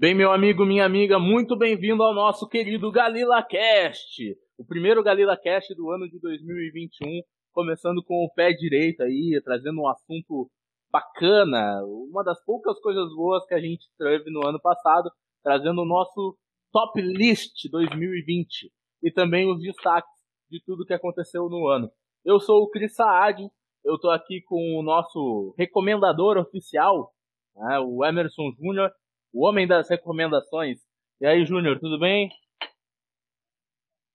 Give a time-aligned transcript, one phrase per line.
[0.00, 5.36] Bem, meu amigo, minha amiga, muito bem-vindo ao nosso querido Galila Cast, o primeiro Galila
[5.36, 7.20] Cast do ano de 2021,
[7.52, 10.50] começando com o pé direito aí, trazendo um assunto
[10.90, 15.10] bacana, uma das poucas coisas boas que a gente teve no ano passado,
[15.42, 16.34] trazendo o nosso
[16.72, 18.72] Top List 2020
[19.02, 20.10] e também os destaques
[20.50, 21.90] de tudo que aconteceu no ano.
[22.24, 23.46] Eu sou o Cris Saad,
[23.84, 27.12] eu tô aqui com o nosso recomendador oficial,
[27.54, 28.90] né, o Emerson Júnior,
[29.32, 30.80] o homem das recomendações.
[31.20, 32.30] E aí, Júnior, tudo bem?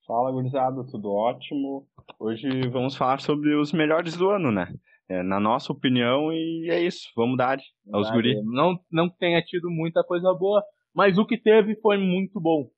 [0.06, 1.88] Fala, gurizada, tudo ótimo.
[2.20, 4.74] Hoje vamos falar sobre os melhores do ano, né?
[5.08, 7.60] É, na nossa opinião, e é isso, vamos dar
[7.92, 8.42] aos guri.
[8.44, 12.70] Não, não tenha tido muita coisa boa, mas o que teve foi muito bom.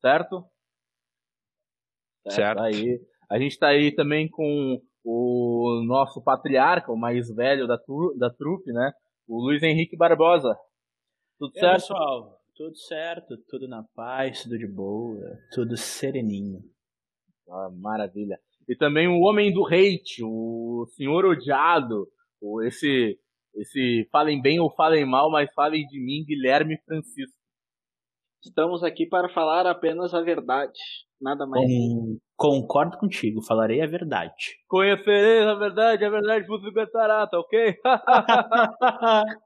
[0.00, 0.44] Certo?
[2.28, 2.34] Certo.
[2.34, 2.62] certo.
[2.62, 7.76] Aí, a gente está aí também com o nosso patriarca, o mais velho da,
[8.18, 8.92] da trupe, né?
[9.28, 10.56] O Luiz Henrique Barbosa.
[11.38, 11.74] Tudo e certo?
[11.74, 16.60] pessoal, tudo certo, tudo na paz, tudo de boa, tudo sereninho.
[17.48, 18.38] Ah, maravilha.
[18.68, 22.08] E também o homem do hate, o senhor odiado,
[22.40, 23.18] o esse
[23.54, 27.36] esse falem bem ou falem mal, mas falem de mim, Guilherme Francisco.
[28.44, 30.78] Estamos aqui para falar apenas a verdade,
[31.20, 31.64] nada mais.
[31.66, 34.58] Com, concordo contigo, falarei a verdade.
[34.68, 37.76] Conhecerei a verdade, a verdade vos libertará, tá ok?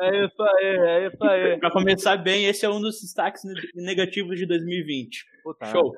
[0.00, 1.58] É isso aí, é isso aí.
[1.58, 3.42] pra começar bem, esse é um dos destaques
[3.74, 5.26] negativos de 2020.
[5.42, 5.92] Puta, Show.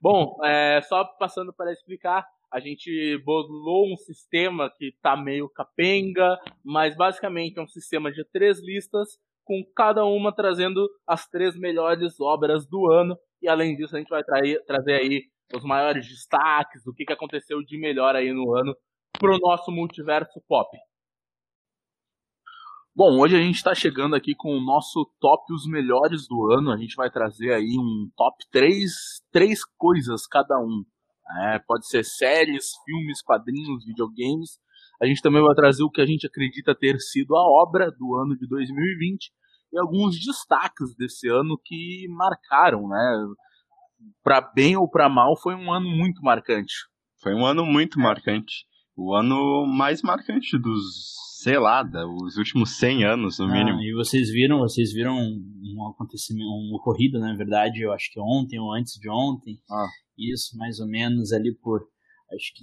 [0.00, 6.38] Bom, é, só passando para explicar, a gente bolou um sistema que tá meio capenga,
[6.64, 12.20] mas basicamente é um sistema de três listas, com cada uma trazendo as três melhores
[12.20, 13.18] obras do ano.
[13.42, 17.12] E além disso, a gente vai trair, trazer aí os maiores destaques, o que, que
[17.12, 18.74] aconteceu de melhor aí no ano
[19.18, 20.68] pro nosso multiverso pop.
[22.96, 26.70] Bom, hoje a gente está chegando aqui com o nosso top os melhores do ano.
[26.70, 28.92] A gente vai trazer aí um top 3,
[29.32, 30.84] três coisas cada um.
[31.40, 34.60] É, pode ser séries, filmes, quadrinhos, videogames.
[35.02, 38.14] A gente também vai trazer o que a gente acredita ter sido a obra do
[38.14, 39.32] ano de 2020
[39.72, 43.26] e alguns destaques desse ano que marcaram, né?
[44.22, 46.74] Para bem ou para mal, foi um ano muito marcante.
[47.20, 48.64] Foi um ano muito marcante.
[48.96, 51.84] O ano mais marcante dos sei lá,
[52.22, 53.78] os últimos 100 anos, no ah, mínimo.
[53.82, 58.58] e vocês viram, vocês viram um acontecimento, um ocorrido, na verdade, eu acho que ontem
[58.58, 59.60] ou antes de ontem.
[59.70, 59.86] Ah.
[60.16, 61.82] Isso, mais ou menos ali por,
[62.32, 62.62] acho que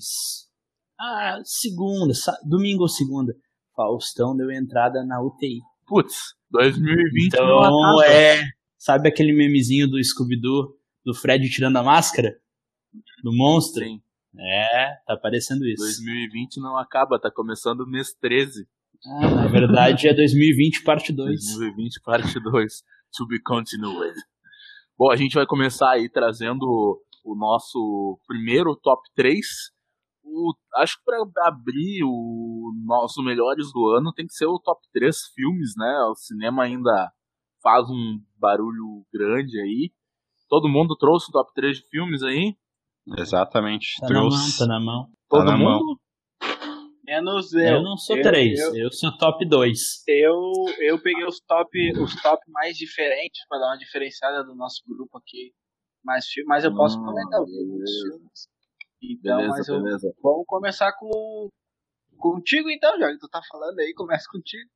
[0.99, 2.11] ah, segunda,
[2.43, 3.35] domingo ou segunda,
[3.75, 5.59] Faustão deu entrada na UTI.
[5.85, 8.43] Putz, 2020 Então é,
[8.79, 10.75] sabe aquele memezinho do Scooby-Doo,
[11.05, 12.35] do Fred tirando a máscara?
[13.23, 13.83] Do monstro?
[13.83, 14.01] Sim.
[14.37, 15.83] É, tá aparecendo isso.
[15.83, 18.67] 2020 não acaba, tá começando o mês 13.
[19.05, 21.39] Ah, na verdade é 2020 parte 2.
[21.57, 22.83] 2020 parte 2.
[23.17, 24.15] To be continued.
[24.97, 29.45] Bom, a gente vai começar aí trazendo o nosso primeiro top 3.
[30.23, 34.79] O, acho que para abrir o nosso melhores do ano tem que ser o top
[34.93, 35.91] 3 filmes, né?
[36.09, 37.11] O cinema ainda
[37.61, 39.91] faz um barulho grande aí.
[40.47, 42.55] Todo mundo trouxe o top 3 de filmes aí?
[43.17, 43.99] Exatamente.
[43.99, 44.65] Tá Trouxe.
[44.67, 45.05] na mão, tá na mão.
[45.05, 45.99] Tá Todo tá mundo?
[47.03, 47.61] Menos eu.
[47.61, 49.79] Eu não sou eu, três, eu, eu, sou top 2.
[50.07, 50.39] Eu,
[50.79, 51.69] eu peguei os top,
[51.99, 55.51] os top mais diferentes para dar uma diferenciada do nosso grupo aqui.
[56.03, 58.47] Mas, mas eu posso hum, comentar os filmes.
[59.03, 60.13] Então, beleza, mas eu, beleza.
[60.21, 61.49] vamos começar com
[62.17, 64.69] contigo então, já que tu tá falando aí, começa contigo.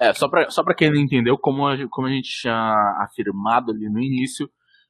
[0.00, 3.72] É, só pra, só pra quem não entendeu, como a, como a gente tinha afirmado
[3.72, 4.48] ali no início,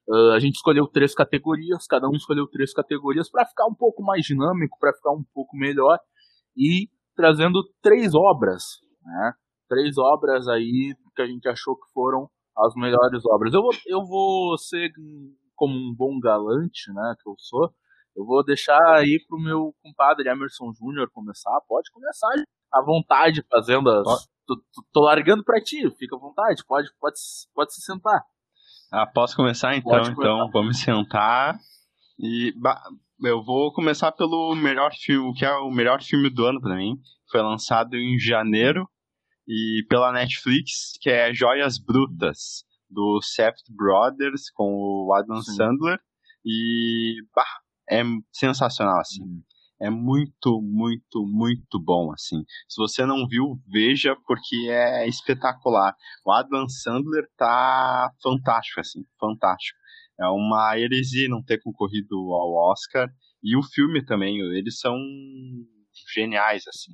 [0.08, 4.02] Uh, a gente escolheu três categorias, cada um escolheu três categorias para ficar um pouco
[4.02, 5.98] mais dinâmico, para ficar um pouco melhor
[6.56, 9.32] e trazendo três obras, né?
[9.68, 13.54] Três obras aí que a gente achou que foram as melhores obras.
[13.54, 14.92] Eu vou, eu vou ser
[15.56, 17.72] como um bom galante, né, que eu sou.
[18.16, 21.60] Eu vou deixar aí pro meu compadre Emerson Júnior começar.
[21.66, 22.32] Pode começar
[22.72, 24.28] à vontade fazendo as.
[24.46, 24.62] Tô,
[24.92, 26.62] tô, largando para ti, fica à vontade.
[26.66, 27.16] Pode, pode,
[27.54, 28.22] pode se sentar.
[28.94, 29.90] Ah, posso começar então?
[29.90, 31.58] Pode então, vamos sentar.
[32.16, 32.54] E
[33.24, 36.96] eu vou começar pelo melhor filme, que é o melhor filme do ano para mim.
[37.28, 38.88] Foi lançado em janeiro
[39.48, 45.56] e pela Netflix, que é Joias Brutas, do Seth Brothers com o Adam Sim.
[45.56, 45.98] Sandler.
[46.44, 47.44] E bah,
[47.90, 49.24] é sensacional, assim.
[49.24, 49.42] Hum
[49.84, 52.42] é muito, muito, muito bom, assim.
[52.66, 55.94] Se você não viu, veja, porque é espetacular.
[56.24, 59.78] O Adam Sandler tá fantástico, assim, fantástico.
[60.18, 63.10] É uma heresia não ter concorrido ao Oscar.
[63.42, 64.96] E o filme também, eles são
[66.14, 66.92] geniais, assim.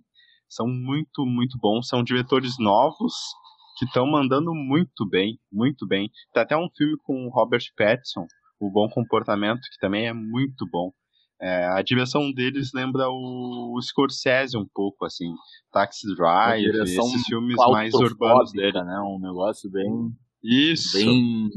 [0.48, 1.86] São muito, muito bons.
[1.86, 3.14] São diretores novos
[3.78, 6.10] que estão mandando muito bem, muito bem.
[6.32, 8.26] Tem até um filme com o Robert Pattinson,
[8.58, 10.90] O Bom Comportamento, que também é muito bom.
[11.40, 15.32] É, a direção deles lembra o, o Scorsese um pouco, assim,
[15.72, 18.82] Taxi Drive, esses filmes mais urbanos dele.
[18.84, 19.00] né?
[19.00, 19.90] Um negócio bem...
[20.42, 20.98] Isso.
[20.98, 21.50] Bem...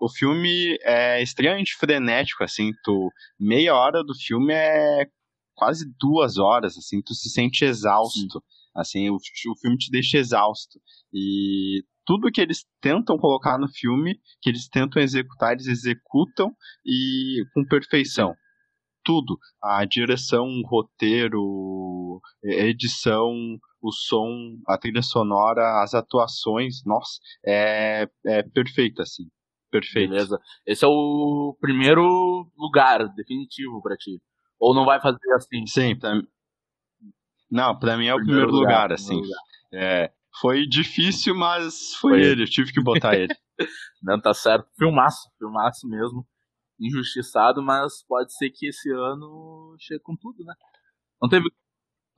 [0.00, 3.10] O filme é extremamente frenético, assim, tu...
[3.38, 5.06] Meia hora do filme é
[5.54, 8.18] quase duas horas, assim, tu se sente exausto.
[8.18, 8.40] Sim.
[8.74, 10.78] Assim, o, o filme te deixa exausto.
[11.12, 16.54] E tudo que eles tentam colocar no filme, que eles tentam executar, eles executam
[16.86, 18.30] e com perfeição.
[18.30, 18.47] Sim
[19.08, 19.38] tudo.
[19.62, 23.32] A direção, o roteiro, a edição,
[23.80, 29.24] o som, a trilha sonora, as atuações, nossa, é, é perfeito, assim.
[29.70, 30.10] Perfeito.
[30.10, 30.38] Beleza.
[30.66, 34.20] Esse é o primeiro lugar definitivo para ti.
[34.60, 35.66] Ou não vai fazer assim?
[35.66, 36.20] Sim, pra...
[37.50, 39.14] não, pra mim é o primeiro, primeiro lugar, lugar, assim.
[39.14, 39.40] Lugar.
[39.72, 43.34] É, foi difícil, mas foi, foi ele, eu tive que botar ele.
[44.02, 44.68] Não, tá certo.
[44.78, 46.24] Filmaço, filmaço mesmo
[46.80, 50.54] injustiçado, mas pode ser que esse ano chegue com tudo, né?
[51.20, 51.48] Não teve.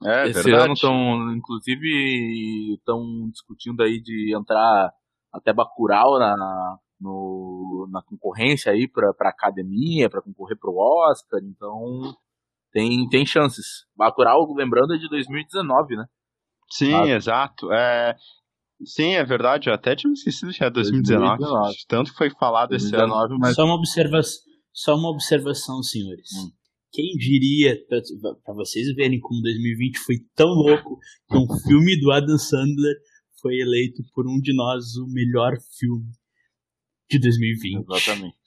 [0.03, 0.65] É, esse verdade.
[0.65, 4.91] ano estão, inclusive, estão discutindo aí de entrar
[5.31, 11.39] até Bacurau na, no, na concorrência aí para a academia, para concorrer para o Oscar,
[11.43, 12.15] então
[12.71, 13.85] tem, tem chances.
[13.95, 16.05] Bacurau, lembrando, é de 2019, né?
[16.69, 17.71] Sim, ah, exato.
[17.71, 18.15] É,
[18.85, 19.69] Sim, é verdade.
[19.69, 21.37] Eu até tinha esquecido que era 2019.
[21.37, 21.75] 2019.
[21.87, 23.39] Tanto foi falado 2019, esse ano.
[23.39, 23.55] Mas...
[23.55, 24.50] Só uma observação.
[24.73, 26.29] Só uma observação, senhores.
[26.37, 26.51] Hum.
[26.91, 32.37] Quem diria, para vocês verem como 2020 foi tão louco, que um filme do Adam
[32.37, 32.95] Sandler
[33.41, 36.11] foi eleito por um de nós o melhor filme
[37.09, 37.85] de 2020.
[37.89, 38.37] Exatamente.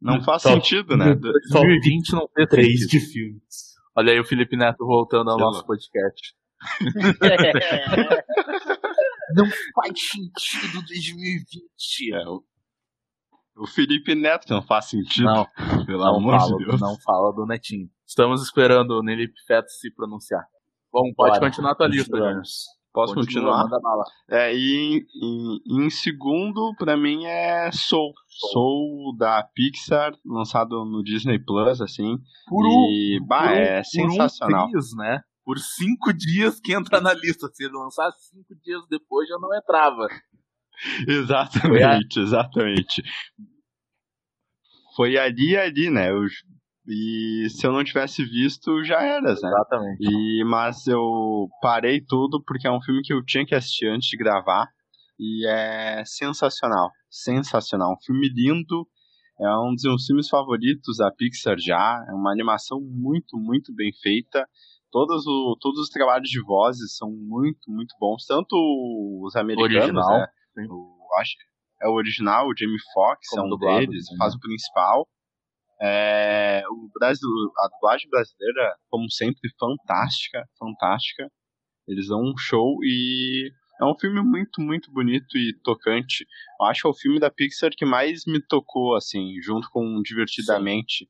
[0.00, 1.14] Não faz top, sentido, né?
[1.14, 3.74] 2020 não tem três de filmes.
[3.96, 6.34] Olha aí o Felipe Neto voltando ao nosso podcast.
[9.34, 12.12] não faz sentido 2020.
[12.12, 12.44] É, o,
[13.56, 15.26] o Felipe Neto não faz sentido.
[15.26, 15.46] Não,
[15.86, 16.80] pelo não amor fala, de Deus.
[16.80, 17.88] Não fala do Netinho.
[18.06, 20.44] Estamos esperando o Felipe Feto se pronunciar.
[20.92, 22.16] Bom, pode Bora, continuar a tua lista,
[22.92, 23.80] Posso Continua, continuar?
[23.80, 24.04] bala.
[24.30, 28.12] É, e em, em segundo, pra mim, é Soul.
[28.28, 29.16] Soul.
[29.18, 32.16] Da Pixar, lançado no Disney Plus, assim.
[32.46, 34.66] Por e, um, bah, é um, sensacional.
[34.66, 35.20] Por um triz, né?
[35.44, 37.48] Por cinco dias que entra na lista.
[37.52, 40.06] Se ele lançar cinco dias depois, já não entrava.
[41.08, 43.02] Exatamente, exatamente.
[44.96, 46.10] Foi ali ali, né?
[46.10, 46.24] Eu,
[46.86, 49.32] e se eu não tivesse visto, já era, né?
[49.32, 49.98] Exatamente.
[50.02, 54.08] E, mas eu parei tudo porque é um filme que eu tinha que assistir antes
[54.08, 54.68] de gravar.
[55.18, 56.90] E é sensacional.
[57.08, 57.92] Sensacional.
[57.92, 58.86] Um filme lindo.
[59.40, 62.04] É um dos meus filmes favoritos da Pixar já.
[62.08, 64.46] É uma animação muito, muito bem feita.
[64.92, 68.26] Todos, o, todos os trabalhos de vozes são muito, muito bons.
[68.26, 68.54] Tanto
[69.24, 70.18] os americanos, Original.
[70.18, 70.26] né?
[70.70, 71.34] O, acho,
[71.82, 74.16] é o original, o Jamie Foxx é um dublado, deles, né?
[74.18, 75.08] faz o principal.
[75.80, 77.28] É, o Brasil,
[77.58, 81.30] a dublagem brasileira, como sempre, fantástica, fantástica.
[81.86, 86.26] Eles dão um show e é um filme muito, muito bonito e tocante.
[86.60, 90.00] Eu acho que é o filme da Pixar que mais me tocou, assim, junto com
[90.00, 90.98] Divertidamente.
[90.98, 91.06] Sim.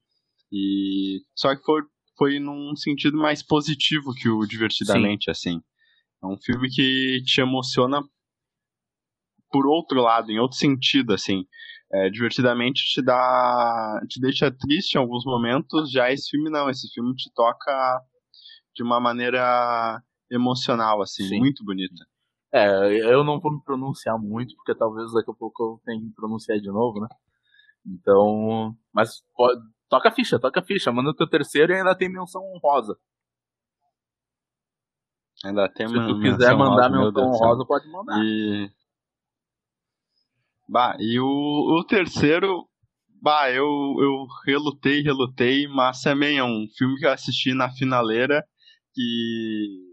[0.50, 1.82] E só que foi,
[2.16, 5.30] foi num sentido mais positivo que o Divertidamente, Sim.
[5.30, 5.60] assim.
[6.22, 8.02] É um filme que te emociona
[9.54, 11.46] por outro lado, em outro sentido, assim.
[11.92, 14.00] É, divertidamente te dá.
[14.08, 18.02] te deixa triste em alguns momentos, já esse filme não, esse filme te toca
[18.74, 21.38] de uma maneira emocional, assim, Sim.
[21.38, 22.04] muito bonita.
[22.52, 26.12] É, eu não vou me pronunciar muito, porque talvez daqui a pouco eu tenha que
[26.16, 27.06] pronunciar de novo, né?
[27.86, 28.76] Então.
[28.92, 32.08] Mas pode, toca a ficha, toca a ficha, manda o teu terceiro e ainda tem
[32.08, 32.98] menção honrosa.
[35.44, 38.18] Ainda tem Se tu quiser mandar menção honrosa, pode mandar.
[38.18, 38.68] E
[40.68, 42.66] Bah, e o, o terceiro,
[43.22, 48.42] bah, eu, eu relutei, relutei, mas também é um filme que eu assisti na finaleira
[48.94, 49.84] que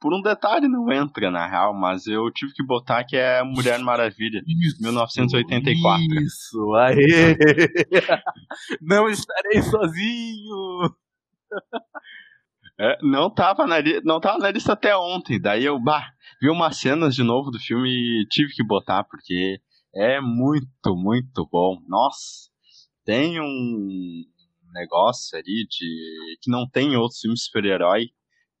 [0.00, 3.78] por um detalhe não entra na real, mas eu tive que botar que é Mulher
[3.78, 6.04] Maravilha, isso, 1984.
[6.22, 7.34] Isso, aê!
[8.82, 10.94] não estarei sozinho!
[12.78, 16.76] É, não, tava na, não tava na lista até ontem, daí eu, bah, vi umas
[16.76, 19.60] cenas de novo do filme e tive que botar, porque
[19.94, 20.66] é muito,
[20.96, 21.78] muito bom.
[21.86, 22.50] Nossa,
[23.04, 24.24] tem um
[24.72, 28.08] negócio ali de que não tem em outros filmes de super-herói,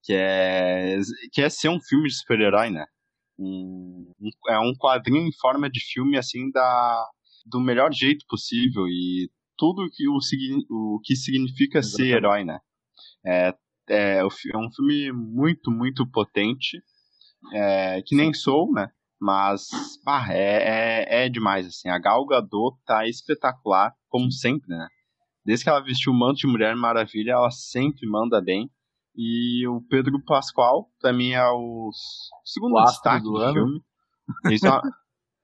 [0.02, 0.98] que é,
[1.32, 2.86] que é ser um filme de super-herói, né?
[3.36, 4.12] Um,
[4.48, 7.06] é um quadrinho em forma de filme, assim, da,
[7.46, 10.18] do melhor jeito possível e tudo que o,
[10.70, 12.10] o que significa Exatamente.
[12.10, 12.58] ser herói, né?
[13.26, 13.54] É,
[13.88, 16.82] é, é um filme muito, muito potente
[17.52, 18.88] é, que nem sou, né?
[19.20, 19.68] Mas,
[20.04, 21.88] pá, é, é, é demais, assim.
[21.88, 24.86] A Gal Gadot tá espetacular, como sempre, né?
[25.44, 28.70] Desde que ela vestiu o manto de Mulher Maravilha, ela sempre manda bem.
[29.16, 31.90] E o Pedro Pascoal, pra mim, é o
[32.44, 33.80] segundo o destaque do, do filme.
[34.50, 34.66] Isso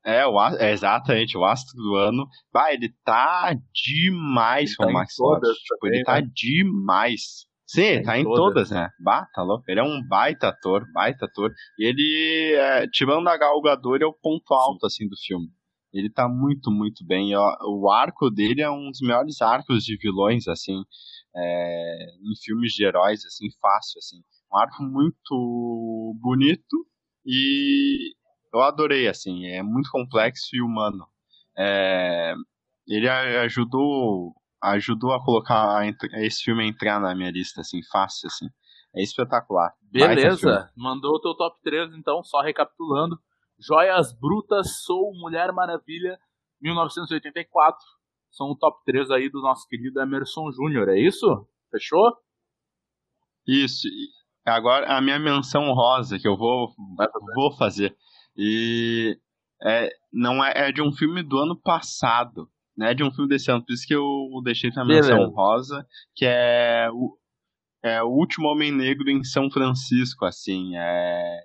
[0.04, 2.26] é, o, é exatamente, o astro do ano.
[2.52, 6.28] Bah, ele tá demais com o tá Max Tipo, ele tá né?
[6.34, 7.46] demais.
[7.72, 8.90] Sim, tá, tá em todas, todas né?
[8.98, 9.64] Bah, tá louco.
[9.68, 11.52] Ele é um baita ator, baita ator.
[11.78, 15.46] E ele, é, tirando a galgadora, é o ponto alto, assim, do filme.
[15.92, 17.32] Ele tá muito, muito bem.
[17.36, 20.82] O arco dele é um dos melhores arcos de vilões, assim,
[21.36, 24.18] é, em filmes de heróis, assim, fácil, assim.
[24.52, 26.84] Um arco muito bonito
[27.24, 28.14] e
[28.52, 29.46] eu adorei, assim.
[29.46, 31.06] É muito complexo e humano.
[31.56, 32.34] É,
[32.88, 35.82] ele ajudou ajudou a colocar
[36.14, 38.46] esse filme a entrar na minha lista, assim, fácil, assim.
[38.94, 39.72] É espetacular.
[39.82, 43.18] Beleza, mandou o teu top 3, então, só recapitulando.
[43.58, 46.18] Joias Brutas, Sou Mulher Maravilha,
[46.60, 47.78] 1984.
[48.30, 51.46] São o top 3 aí do nosso querido Emerson Júnior, é isso?
[51.70, 52.16] Fechou?
[53.46, 53.88] Isso.
[54.44, 56.74] Agora a minha menção rosa que eu vou,
[57.34, 57.96] vou fazer.
[58.36, 59.18] E
[59.62, 62.94] é, não é, é de um filme do ano passado, né?
[62.94, 63.64] De um filme desse ano.
[63.64, 67.16] Por isso que eu deixei a menção rosa, que é o,
[67.82, 70.76] é o Último Homem Negro em São Francisco, assim.
[70.76, 71.40] É,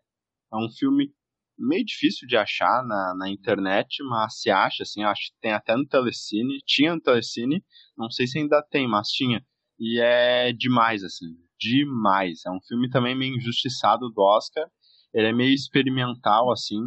[0.54, 1.12] é um filme
[1.58, 5.76] meio difícil de achar na, na internet, mas se acha, assim, acho que tem até
[5.76, 7.64] no Telecine, tinha no Telecine,
[7.98, 9.42] não sei se ainda tem, mas tinha.
[9.80, 11.28] E é demais, assim,
[11.60, 12.42] demais.
[12.46, 14.66] É um filme também meio injustiçado do Oscar,
[15.14, 16.82] ele é meio experimental, assim,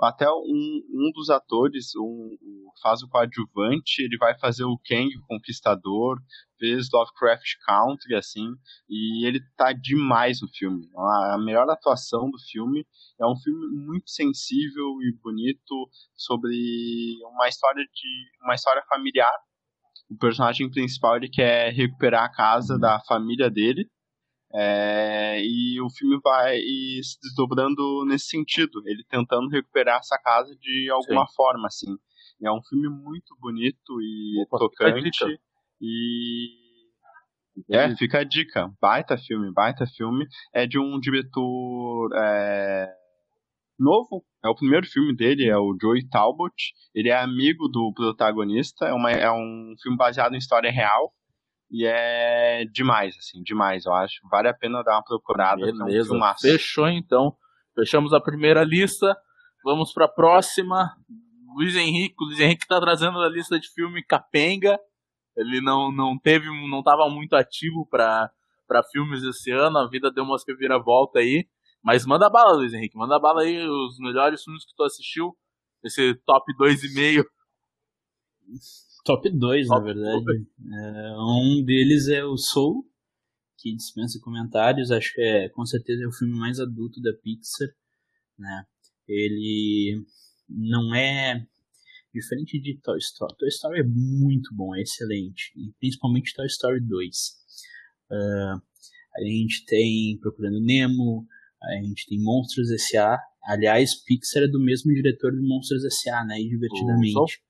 [0.00, 5.08] até um, um dos atores um, um, faz o coadjuvante, ele vai fazer o Kang,
[5.16, 6.18] o Conquistador,
[6.58, 8.48] fez Lovecraft Country, assim,
[8.88, 10.88] e ele tá demais no filme.
[11.32, 12.86] A melhor atuação do filme
[13.20, 16.54] é um filme muito sensível e bonito sobre
[17.32, 19.32] uma história de uma história familiar.
[20.10, 23.88] O personagem principal ele quer recuperar a casa da família dele
[24.54, 26.56] é, e o filme vai
[27.02, 31.34] se desdobrando nesse sentido, ele tentando recuperar essa casa de alguma Sim.
[31.34, 31.96] forma, assim.
[32.40, 35.40] E é um filme muito bonito e Opa, tocante.
[35.80, 36.64] E
[37.68, 38.70] é, fica a dica.
[38.80, 40.26] Baita filme, baita filme.
[40.52, 42.92] É de um diretor é,
[43.78, 44.24] novo.
[44.44, 46.54] É o primeiro filme dele, é o Joey Talbot.
[46.94, 48.86] Ele é amigo do protagonista.
[48.86, 51.12] É, uma, é um filme baseado em história real.
[51.70, 54.20] E é demais, assim, demais, eu acho.
[54.30, 55.64] Vale a pena dar uma procurada.
[55.64, 57.36] Beleza, um fechou então.
[57.74, 59.16] Fechamos a primeira lista.
[59.64, 60.94] Vamos para a próxima.
[61.56, 62.14] Luiz Henrique.
[62.20, 64.78] O Luiz Henrique está trazendo a lista de filme Capenga.
[65.36, 68.30] Ele não, não teve, não estava muito ativo para
[68.92, 69.78] filmes esse ano.
[69.78, 70.44] A vida deu umas
[70.84, 71.48] volta aí.
[71.82, 72.96] Mas manda bala, Luiz Henrique.
[72.96, 75.36] Manda bala aí os melhores filmes que tu assistiu.
[75.82, 77.24] Esse top 2,5
[79.04, 80.46] top 2, na verdade.
[80.72, 82.84] É, um deles é o Soul,
[83.58, 84.90] que dispensa comentários.
[84.90, 87.68] Acho que é, com certeza, é o filme mais adulto da Pixar.
[88.38, 88.64] Né?
[89.06, 90.02] Ele
[90.48, 91.46] não é
[92.12, 93.34] diferente de Toy Story.
[93.38, 95.52] Toy Story é muito bom, é excelente.
[95.56, 97.16] E principalmente Toy Story 2.
[98.10, 98.62] Uh, ah,
[99.16, 101.26] a gente tem Procurando Nemo,
[101.62, 103.18] a gente tem Monstros S.A.
[103.44, 106.40] Aliás, Pixar é do mesmo diretor de Monstros S.A., né?
[106.40, 107.42] E divertidamente.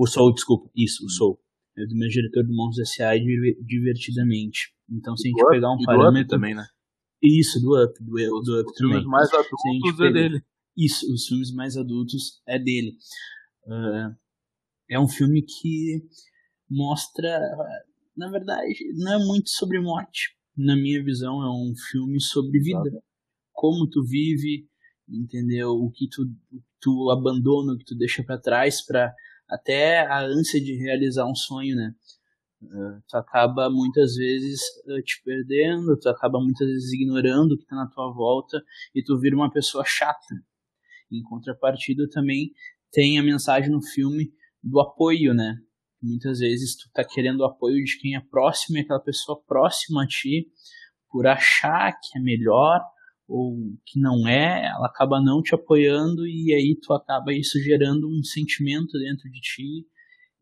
[0.00, 0.70] O Soul, desculpa.
[0.74, 1.10] Isso, o hum.
[1.10, 1.40] Soul.
[1.76, 3.18] É do meu diretor do Monstros S.A.
[3.18, 4.72] divertidamente.
[4.90, 6.30] Então, se a gente pegar um parâmetro.
[6.30, 6.66] também, né?
[7.22, 7.92] Isso, do Up.
[8.02, 8.92] Do, os, do Up os também.
[8.94, 10.42] filmes mais adultos é dele.
[10.74, 12.96] Isso, os filmes mais adultos é dele.
[13.66, 14.16] Uh,
[14.88, 16.02] é um filme que
[16.68, 17.38] mostra.
[18.16, 20.34] Na verdade, não é muito sobre morte.
[20.56, 22.90] Na minha visão, é um filme sobre vida.
[23.52, 24.66] Como tu vive,
[25.06, 25.72] entendeu?
[25.72, 26.24] O que tu,
[26.80, 29.14] tu abandona, o que tu deixa para trás para
[29.50, 31.92] até a ânsia de realizar um sonho, né?
[32.62, 37.62] Uh, tu acaba muitas vezes uh, te perdendo, tu acaba muitas vezes ignorando o que
[37.62, 38.62] está na tua volta
[38.94, 40.34] e tu vira uma pessoa chata.
[41.10, 42.52] Em contrapartida, também
[42.92, 44.30] tem a mensagem no filme
[44.62, 45.56] do apoio, né?
[46.02, 50.04] Muitas vezes tu tá querendo o apoio de quem é próximo e aquela pessoa próxima
[50.04, 50.46] a ti,
[51.10, 52.80] por achar que é melhor
[53.30, 53.56] ou
[53.86, 58.22] que não é, ela acaba não te apoiando e aí tu acaba isso gerando um
[58.24, 59.86] sentimento dentro de ti.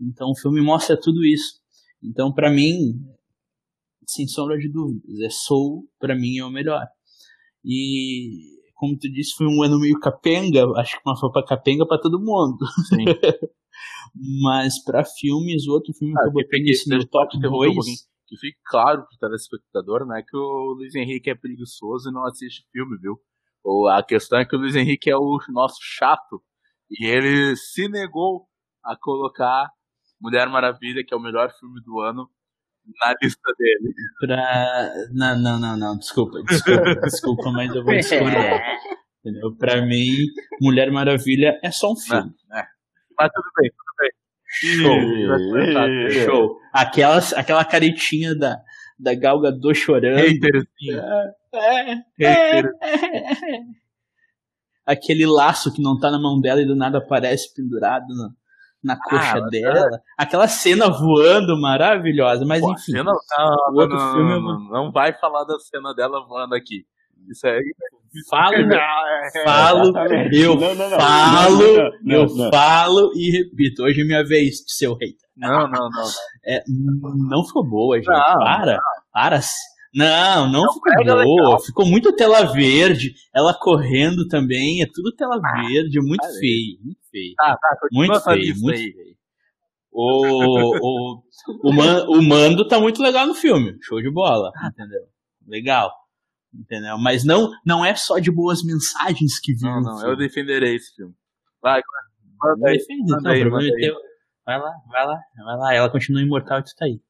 [0.01, 1.61] Então o filme mostra tudo isso.
[2.03, 2.95] Então para mim,
[4.07, 6.87] sem sombra de dúvidas, é Soul para mim é o melhor.
[7.63, 11.87] E como tu disse, foi um ano meio capenga, acho que uma foi para capenga
[11.87, 12.59] para todo mundo.
[14.43, 18.59] Mas para filmes, outro filme ah, que eu botei nesse meu top 2 que fique
[18.65, 23.19] claro pro telespectador, né, que o Luiz Henrique é preguiçoso e não assiste filme, viu?
[23.91, 26.43] A questão é que o Luiz Henrique é o nosso chato
[26.91, 28.47] e ele se negou
[28.85, 29.69] a colocar
[30.21, 32.31] Mulher Maravilha, que é o melhor filme do ano,
[33.05, 33.95] na lista dele.
[34.21, 34.93] Pra.
[35.13, 38.63] Não, não, não, não, desculpa, desculpa, desculpa, mas eu vou discordar.
[39.21, 39.55] Entendeu?
[39.57, 40.17] Pra mim,
[40.61, 42.35] Mulher Maravilha é só um filme.
[42.53, 42.67] É, é.
[43.19, 44.11] Mas tudo bem, tudo bem.
[46.11, 46.61] Show, show.
[46.73, 48.59] Aquela, aquela caretinha da,
[48.99, 50.19] da Galga do chorando.
[50.19, 51.01] Haterzinho.
[51.53, 52.63] É, é, é,
[54.87, 58.31] Aquele laço que não tá na mão dela e do nada aparece pendurado na,
[58.83, 59.97] na coxa ah, dela.
[59.97, 60.01] É.
[60.17, 62.93] Aquela cena voando maravilhosa, mas Pô, enfim.
[62.93, 66.87] Cena, não, o outro não, filme não, não, vai falar da cena dela voando aqui.
[67.31, 67.63] Isso aí.
[68.31, 68.55] Falo,
[69.45, 69.99] falo,
[70.33, 73.83] eu falo, eu falo e repito.
[73.83, 75.29] Hoje é minha vez, seu hater.
[75.37, 76.09] Não, não, não.
[76.45, 76.65] É,
[77.29, 78.07] não ficou boa, gente.
[78.07, 78.79] para,
[79.13, 79.41] para.
[79.95, 81.25] Não, não, não ficou boa.
[81.25, 81.61] Legal.
[81.61, 83.15] Ficou muito tela verde.
[83.35, 84.83] Ela correndo também.
[84.83, 86.01] É tudo tela ah, verde.
[86.01, 86.79] Muito ah, feio.
[86.83, 87.35] Muito feio.
[87.41, 88.93] Ah, tá, muito feio, muito aí.
[88.93, 89.19] feio.
[89.93, 91.23] O, o,
[91.65, 93.77] o, man, o mando tá muito legal no filme.
[93.83, 94.51] Show de bola.
[94.57, 94.69] Ah.
[94.69, 95.03] Entendeu?
[95.47, 95.93] Legal.
[96.55, 96.99] Entendeu?
[96.99, 99.69] Mas não, não é só de boas mensagens que viu.
[99.69, 101.15] Não, não, eu defenderei esse filme.
[101.63, 102.79] Vai, aí.
[103.07, 103.93] Manda aí, manda aí.
[104.45, 105.75] Vai lá, vai lá, vai lá.
[105.75, 107.01] Ela continua imortal e tu tá aí.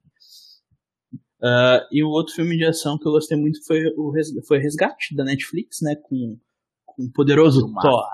[1.41, 4.59] Uh, e o outro filme de ação que eu gostei muito foi o Resgate, foi
[4.59, 5.95] Resgate da Netflix, né?
[5.95, 6.37] Com,
[6.85, 8.09] com o poderoso Thor.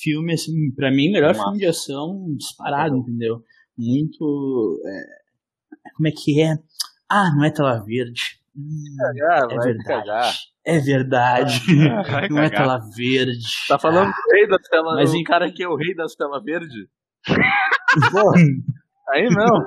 [0.00, 3.42] Filme, assim, pra mim, melhor filme de ação disparado, entendeu?
[3.76, 4.80] Muito.
[4.86, 6.56] É, como é que é?
[7.10, 8.40] Ah, não é tela verde.
[8.56, 10.38] Hum, cagar, é verdade.
[10.64, 11.60] É verdade.
[11.90, 13.42] Ah, não é tela verde.
[13.68, 14.94] Tá falando do rei das telas.
[14.94, 16.88] Mas em cara que é o rei das telas verde?
[19.10, 19.66] Aí não.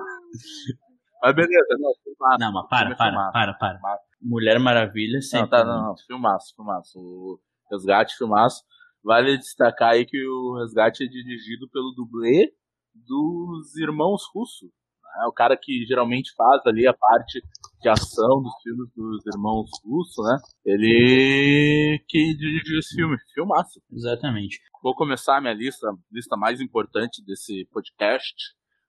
[1.21, 2.39] Mas beleza, não, filmaço.
[2.39, 3.99] Não, mas para, para, para, para, para.
[4.21, 5.41] Mulher Maravilha sempre.
[5.41, 6.99] Não, tá, não, não, filmaço, filmaço.
[6.99, 7.39] O
[7.71, 8.63] Resgate, filmaço.
[9.03, 12.51] Vale destacar aí que o Resgate é dirigido pelo dublê
[12.93, 14.69] dos irmãos russos.
[15.17, 15.25] Né?
[15.27, 17.41] O cara que geralmente faz ali a parte
[17.81, 20.37] de ação dos filmes dos irmãos russos, né?
[20.65, 23.17] Ele que dirigiu esse filme.
[23.33, 23.81] Filmaço.
[23.91, 24.59] Exatamente.
[24.81, 28.33] Vou começar a minha lista, lista mais importante desse podcast.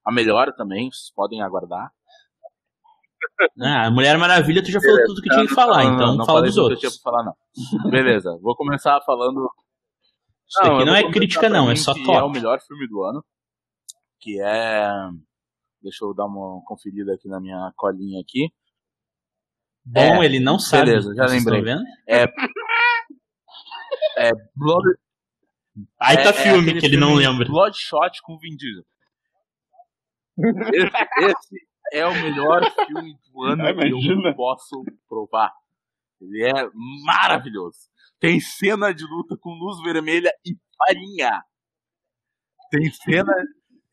[0.07, 1.91] A melhor também, vocês podem aguardar.
[3.61, 6.43] Ah, Mulher Maravilha, tu já falou tudo que tinha que falar, não, então não, fala
[6.43, 6.83] dos outros.
[6.83, 7.91] Eu tinha falar, não.
[7.91, 9.49] Beleza, vou começar falando.
[10.49, 12.12] Isso não, aqui não é crítica, não, é só top.
[12.12, 13.25] é o melhor filme do ano.
[14.21, 14.88] Que é.
[15.83, 18.53] Deixa eu dar uma conferida aqui na minha colinha aqui.
[19.85, 20.87] Bom, é, ele não sabe.
[20.87, 21.62] Beleza, já lembrei.
[21.62, 21.83] Vendo?
[22.07, 22.27] É.
[24.19, 24.31] É.
[24.55, 24.87] Blood.
[26.01, 27.47] Aí tá é, filme é que ele não lembra.
[27.47, 28.85] Bloodshot com Vin Diesel.
[30.75, 35.53] Esse, esse é o melhor filme do ano que eu posso provar.
[36.21, 36.71] Ele é
[37.05, 37.79] maravilhoso.
[38.19, 41.43] Tem cena de luta com luz vermelha e farinha.
[42.71, 43.33] Tem cena.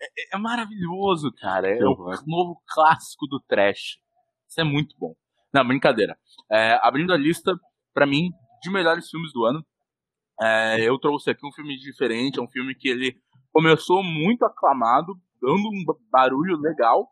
[0.02, 1.70] É, é maravilhoso, cara.
[1.70, 4.00] É o novo clássico do trash.
[4.48, 5.16] Isso é muito bom.
[5.54, 6.18] Não, brincadeira.
[6.52, 7.54] É, abrindo a lista,
[7.94, 8.30] para mim,
[8.62, 9.66] de melhores filmes do ano,
[10.42, 12.40] é, eu trouxe aqui um filme diferente.
[12.40, 13.16] É um filme que ele
[13.52, 17.10] começou muito aclamado, dando um barulho legal,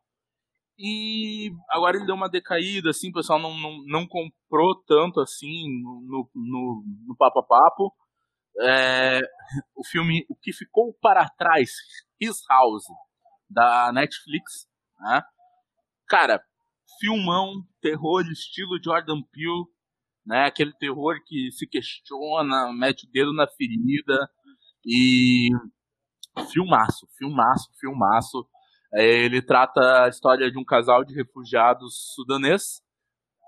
[0.77, 5.81] e agora ele deu uma decaída, assim, o pessoal não, não, não comprou tanto assim
[5.81, 7.93] no, no, no Papo a Papo.
[8.61, 9.19] É,
[9.75, 11.71] o filme O que Ficou para Trás,
[12.23, 12.85] His House,
[13.49, 14.67] da Netflix.
[14.99, 15.21] Né?
[16.07, 16.43] Cara,
[16.99, 19.65] filmão, terror estilo Jordan Peele,
[20.25, 20.45] né?
[20.45, 24.29] aquele terror que se questiona, mete o dedo na ferida.
[24.85, 25.49] E
[26.51, 28.47] filmaço, filmaço, filmaço.
[28.93, 32.81] É, ele trata a história de um casal de refugiados sudanês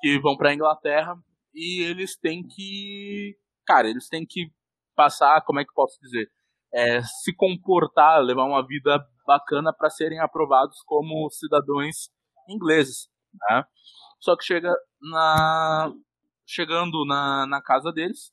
[0.01, 1.15] que vão para a Inglaterra
[1.53, 4.51] e eles têm que, cara, eles têm que
[4.95, 6.29] passar, como é que posso dizer,
[6.75, 12.09] é, se comportar, levar uma vida bacana para serem aprovados como cidadãos
[12.49, 13.07] ingleses,
[13.49, 13.63] né?
[14.19, 15.93] Só que chega na
[16.45, 18.31] chegando na, na casa deles,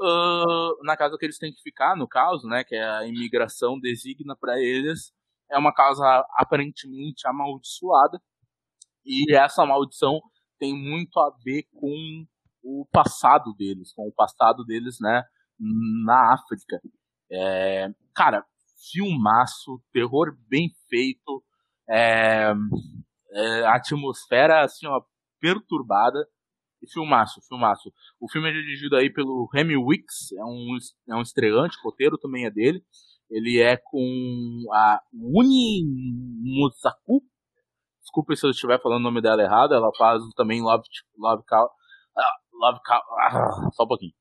[0.00, 3.78] uh, na casa que eles têm que ficar, no caso, né, que é a imigração
[3.78, 5.12] designa para eles,
[5.50, 6.04] é uma casa
[6.36, 8.20] aparentemente amaldiçoada
[9.04, 10.20] e essa maldição
[10.58, 12.26] tem muito a ver com
[12.62, 15.22] o passado deles, com o passado deles, né,
[16.04, 16.80] na África.
[17.30, 18.44] É, cara,
[18.92, 21.42] filmaço, terror bem feito,
[21.88, 22.52] é,
[23.32, 25.00] é, atmosfera assim, ó,
[25.40, 26.26] perturbada.
[26.92, 27.92] Filmaço, filmaço.
[28.20, 30.76] O filme é dirigido aí pelo Remy Wicks, é um,
[31.08, 32.84] é um estreante, roteiro também é dele.
[33.30, 35.84] Ele é com a Uni
[36.40, 37.22] Musaku.
[38.00, 39.74] Desculpa se eu estiver falando o nome dela errado.
[39.74, 40.84] Ela faz também Love,
[41.18, 41.42] Love.
[42.16, 43.02] Ah, Love Cow.
[43.20, 44.12] Ah, só um pouquinho.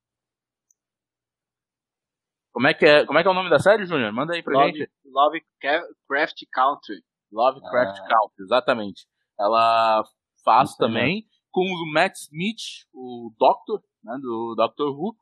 [2.58, 4.12] Como é que é, como é, que é o nome da série, Júnior?
[4.12, 4.92] Manda aí pra Love, gente.
[5.06, 7.04] Lovecraft Country.
[7.32, 8.08] Lovecraft ah.
[8.08, 9.06] Country, exatamente.
[9.40, 10.04] Ela
[10.44, 11.24] faz Isso também é.
[11.52, 15.16] com o Matt Smith, o Doctor, né, do Doctor Who,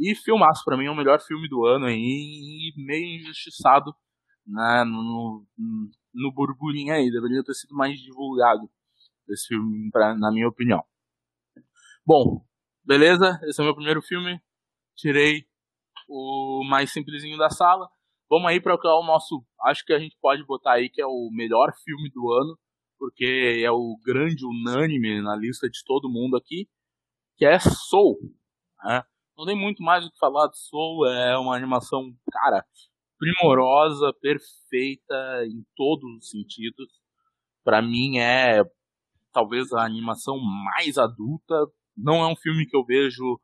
[0.00, 3.94] e filmaço, pra mim é o melhor filme do ano aí, e meio injustiçado
[4.44, 8.68] né, no, no, no burburinho aí, deveria ter sido mais divulgado
[9.28, 10.82] esse filme, pra, na minha opinião.
[12.04, 12.44] Bom,
[12.84, 14.42] beleza, esse é o meu primeiro filme,
[14.96, 15.48] tirei
[16.10, 17.88] o mais simplesinho da sala,
[18.28, 21.30] vamos aí para o nosso, acho que a gente pode botar aí que é o
[21.32, 22.58] melhor filme do ano,
[22.98, 26.68] porque é o grande unânime na lista de todo mundo aqui,
[27.36, 28.18] que é Soul.
[28.84, 29.02] Né?
[29.38, 32.64] Não tem muito mais o que falar de Soul, é uma animação, cara,
[33.16, 36.88] primorosa, perfeita em todos os sentidos.
[37.62, 38.62] Para mim é
[39.32, 41.54] talvez a animação mais adulta.
[41.96, 43.38] Não é um filme que eu vejo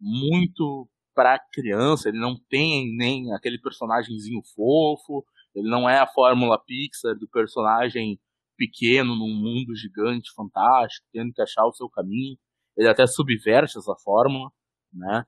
[0.00, 6.62] muito para criança, ele não tem nem aquele personagemzinho fofo, ele não é a fórmula
[6.64, 8.20] Pixar do personagem
[8.56, 12.38] pequeno num mundo gigante, fantástico, tendo que achar o seu caminho.
[12.76, 14.48] Ele até subverte essa fórmula,
[14.92, 15.24] né?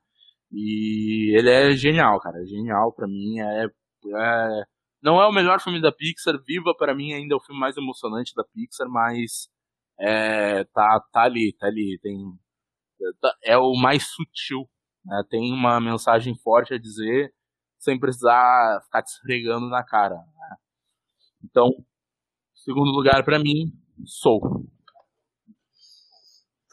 [0.52, 2.46] E ele é genial, cara.
[2.46, 3.40] Genial para mim.
[3.40, 4.64] É, é,
[5.02, 6.40] não é o melhor filme da Pixar.
[6.46, 9.48] Viva para mim ainda é o filme mais emocionante da Pixar, mas
[9.98, 11.98] é, tá, tá ali, tá ali.
[12.00, 12.16] Tem,
[13.20, 14.70] tá, é o mais sutil.
[15.10, 15.24] Né?
[15.28, 17.34] Tem uma mensagem forte a dizer
[17.78, 20.14] sem precisar ficar te esfregando na cara.
[20.14, 20.56] Né?
[21.44, 21.68] Então,
[22.54, 23.72] segundo lugar para mim,
[24.04, 24.70] Soul.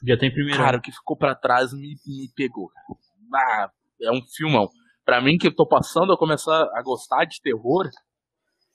[0.06, 0.60] Já tem primeiro.
[0.60, 2.69] Cara, o que ficou para trás me, me pegou.
[3.34, 4.69] Ah, é um filmão.
[5.04, 7.89] Pra mim, que eu tô passando a começar a gostar de terror.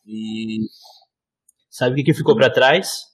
[0.05, 0.67] E.
[1.71, 3.05] Sabe o que, que ficou para trás?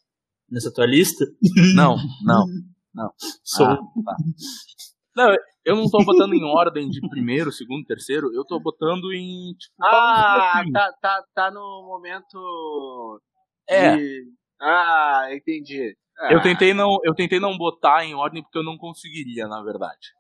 [0.51, 1.27] Nessa tua lista?
[1.75, 2.47] Não, não,
[2.95, 3.13] não.
[3.45, 3.67] Sou.
[3.67, 4.17] Ah, tá.
[5.15, 5.37] Não,
[5.69, 9.53] eu não tô botando em ordem de primeiro, segundo, terceiro, eu tô botando em.
[9.53, 13.21] Tipo, ah, tá, tá, tá no momento.
[13.69, 13.95] É.
[13.95, 14.33] De...
[14.59, 15.95] Ah, entendi.
[16.19, 16.33] Ah.
[16.33, 20.15] Eu, tentei não, eu tentei não botar em ordem porque eu não conseguiria, na verdade.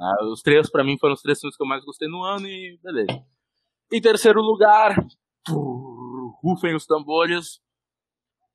[0.00, 2.46] Ah, os três, para mim, foram os três filmes que eu mais gostei no ano
[2.46, 3.22] e beleza.
[3.92, 4.96] Em terceiro lugar,
[6.42, 7.60] rufem os tambores,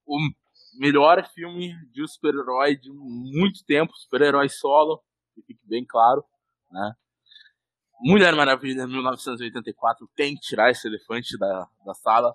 [0.08, 0.18] o
[0.80, 5.04] melhor filme de super-herói de muito tempo, super-herói solo,
[5.42, 6.24] que fique bem claro,
[6.72, 6.94] né?
[8.04, 12.34] Mulher Maravilha 1984 tem que tirar esse elefante da, da sala,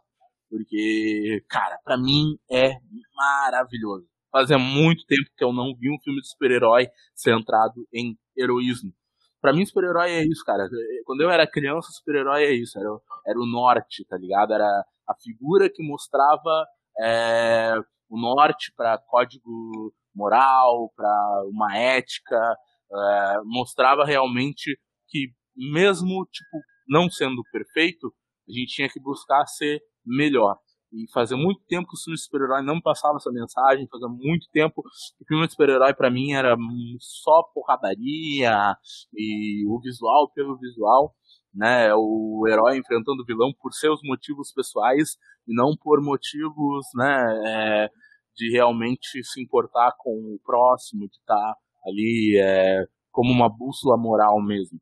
[0.49, 2.77] porque, cara, para mim é
[3.15, 4.07] maravilhoso.
[4.31, 8.93] Fazia muito tempo que eu não vi um filme de super-herói centrado em heroísmo.
[9.41, 10.69] Pra mim, super-herói é isso, cara.
[11.05, 12.79] Quando eu era criança, super-herói é isso.
[12.79, 12.89] Era,
[13.27, 14.53] era o norte, tá ligado?
[14.53, 16.67] Era a figura que mostrava
[17.01, 17.75] é,
[18.09, 22.57] o norte para código moral, para uma ética.
[22.93, 28.13] É, mostrava realmente que, mesmo tipo não sendo perfeito,
[28.49, 30.57] a gente tinha que buscar ser melhor.
[30.93, 34.47] E fazia muito tempo que o filme de super-herói não passava essa mensagem, fazia muito
[34.53, 34.83] tempo
[35.19, 36.57] que o filme de super-herói para mim era
[37.01, 38.77] só porradaria
[39.13, 41.15] e o visual pelo visual,
[41.53, 41.93] né?
[41.95, 47.43] O herói enfrentando o vilão por seus motivos pessoais e não por motivos, né?
[47.47, 47.91] É,
[48.37, 54.43] de realmente se importar com o próximo, que tá ali é, como uma bússola moral
[54.43, 54.79] mesmo.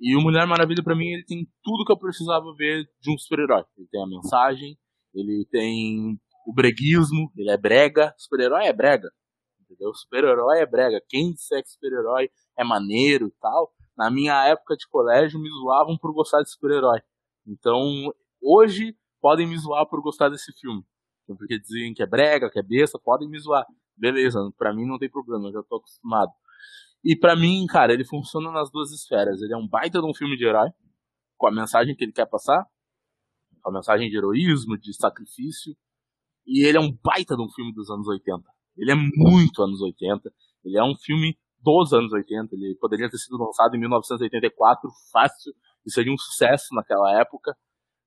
[0.00, 3.18] E o Mulher Maravilha, para mim, ele tem tudo que eu precisava ver de um
[3.18, 3.64] super-herói.
[3.76, 4.76] Ele tem a mensagem,
[5.14, 9.08] ele tem o breguismo, ele é brega, super-herói é brega,
[9.60, 9.94] entendeu?
[9.94, 11.00] Super-herói é brega.
[11.08, 15.96] Quem disser que super-herói é maneiro e tal, na minha época de colégio me zoavam
[15.96, 17.00] por gostar de super-herói.
[17.46, 18.12] Então,
[18.42, 20.82] hoje podem me zoar por gostar desse filme.
[21.26, 23.64] Porque dizem que é brega, que é besta, podem me zoar.
[23.96, 26.30] Beleza, pra mim não tem problema, eu já tô acostumado.
[27.04, 29.42] E para mim, cara, ele funciona nas duas esferas.
[29.42, 30.70] Ele é um baita de um filme de herói,
[31.36, 32.66] com a mensagem que ele quer passar,
[33.64, 35.76] a mensagem de heroísmo, de sacrifício.
[36.46, 38.42] E ele é um baita de um filme dos anos 80.
[38.76, 40.32] Ele é muito anos 80.
[40.64, 42.54] Ele é um filme dos anos 80.
[42.54, 45.52] Ele poderia ter sido lançado em 1984, fácil,
[45.86, 47.54] e seria um sucesso naquela época.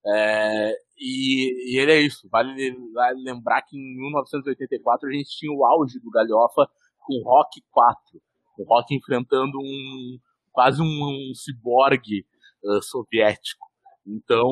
[0.05, 2.27] É, e, e, ele é isso.
[2.29, 6.67] Vale, vale, lembrar que em 1984 a gente tinha o auge do Galhofa
[6.99, 8.21] com Rock 4.
[8.57, 10.19] O Rock enfrentando um
[10.51, 12.25] quase um, um ciborgue
[12.63, 13.67] uh, soviético.
[14.05, 14.49] Então,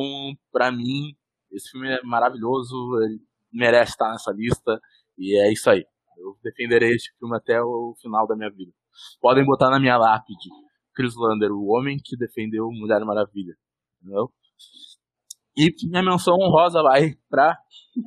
[0.52, 1.16] para mim,
[1.52, 3.20] esse filme é maravilhoso, ele
[3.52, 4.80] merece estar nessa lista,
[5.18, 5.86] e é isso aí.
[6.18, 8.72] Eu defenderei este filme até o final da minha vida.
[9.20, 10.50] Podem botar na minha lápide
[10.94, 13.56] Chris Lander, o homem que defendeu Mulher Maravilha.
[14.00, 14.32] Entendeu?
[15.58, 17.58] E minha menção honrosa vai para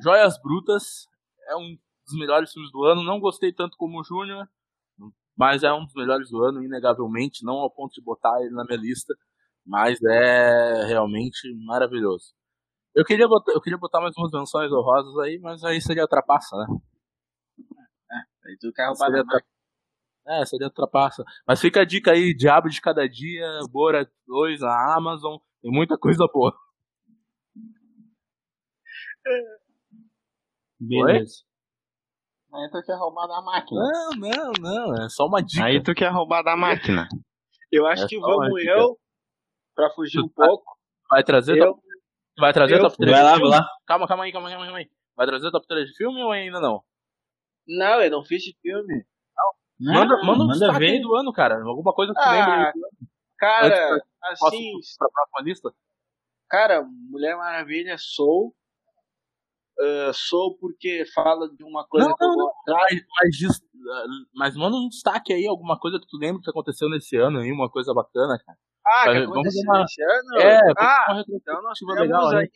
[0.03, 1.07] Joias Brutas.
[1.47, 3.03] É um dos melhores filmes do ano.
[3.03, 4.47] Não gostei tanto como o Júnior,
[5.39, 7.45] mas é um dos melhores do ano, inegavelmente.
[7.45, 9.15] Não ao ponto de botar ele na minha lista,
[9.65, 12.33] Mas é realmente maravilhoso.
[12.95, 16.57] Eu queria botar, eu queria botar mais umas menções honrosas aí, mas aí seria trapaça,
[16.57, 16.67] né?
[18.11, 19.41] É, aí tu quer roubar seria tra...
[20.27, 21.23] É, seria trapaça.
[21.47, 25.97] Mas fica a dica aí, Diabo de Cada Dia, Bora 2, a Amazon, tem muita
[25.97, 26.53] coisa boa.
[30.79, 31.48] Beleza.
[32.53, 33.81] Aí tu quer roubar da máquina.
[33.81, 35.63] Não, não, não, é só uma dica.
[35.63, 37.07] Aí tu quer roubar da máquina.
[37.71, 38.97] Eu acho é que vamos eu,
[39.75, 40.77] pra fugir um pouco.
[41.09, 41.81] Vai trazer eu, top,
[42.37, 43.69] vai trazer eu, top 3 vai lá, vai lá.
[43.85, 44.89] Calma, calma aí, calma aí, calma aí.
[45.15, 46.83] Vai trazer top 3 de filme ou ainda não?
[47.67, 49.05] Não, eu não fiz de filme.
[49.79, 50.99] Não, manda, manda um manda ver.
[51.01, 51.63] do ano, cara.
[51.63, 52.71] Alguma coisa que tu ah,
[53.37, 54.71] Cara, assim.
[54.97, 55.71] Pra próxima lista?
[56.49, 58.53] Cara, Mulher Maravilha, sou.
[59.79, 62.55] Uh, sou porque fala de uma coisa não, que eu gosto.
[62.67, 63.61] Mas, mas,
[64.35, 67.49] mas manda um destaque aí, alguma coisa que tu lembra que aconteceu nesse ano aí,
[67.49, 68.57] uma coisa bacana, cara.
[68.85, 69.79] Ah, que aconteceu uma...
[69.79, 70.39] nesse ano?
[70.41, 72.49] É, ah, então nós tivemos legal, aí.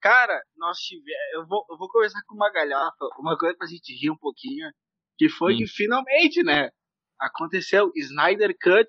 [0.00, 1.34] Cara, nós tivemos.
[1.34, 4.72] Eu vou, eu vou conversar com uma galhofa, uma coisa pra gente rir um pouquinho.
[5.18, 5.58] Que foi hum.
[5.58, 6.70] que finalmente, né?
[7.20, 7.92] Aconteceu.
[7.94, 8.88] Snyder Cut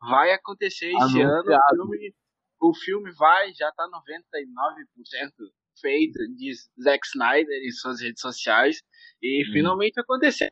[0.00, 1.44] vai acontecer esse ano.
[1.44, 2.14] O filme,
[2.60, 8.82] o filme vai, já tá 99% feito, diz Zack Snyder em suas redes sociais.
[9.22, 9.52] E hum.
[9.52, 10.48] finalmente aconteceu.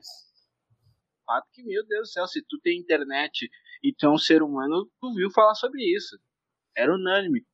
[1.26, 3.48] Fato que, meu Deus do céu, se tu tem internet
[3.82, 6.18] e tu é um ser humano, tu viu falar sobre isso.
[6.76, 7.44] Era unânime.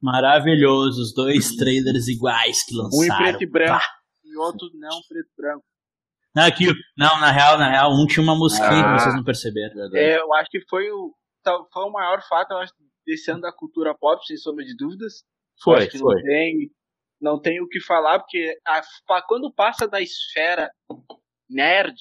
[0.00, 2.98] Maravilhoso, os dois trailers iguais que lançaram.
[2.98, 3.78] Um em preto e branco.
[3.78, 5.64] Pá e outro não preto e branco.
[6.34, 6.64] Não, aqui,
[6.96, 9.94] não, na real, na real, um tinha uma mosquinha ah, que vocês não perceberam.
[9.94, 11.14] É, eu acho que foi o,
[11.70, 12.72] foi o maior fato, eu acho,
[13.06, 15.24] desse ano da cultura pop, sem sombra de dúvidas.
[15.60, 16.14] Foi, foi.
[16.14, 16.70] Não tem,
[17.20, 18.82] não tem o que falar, porque a,
[19.26, 20.70] quando passa da esfera
[21.48, 21.96] nerd,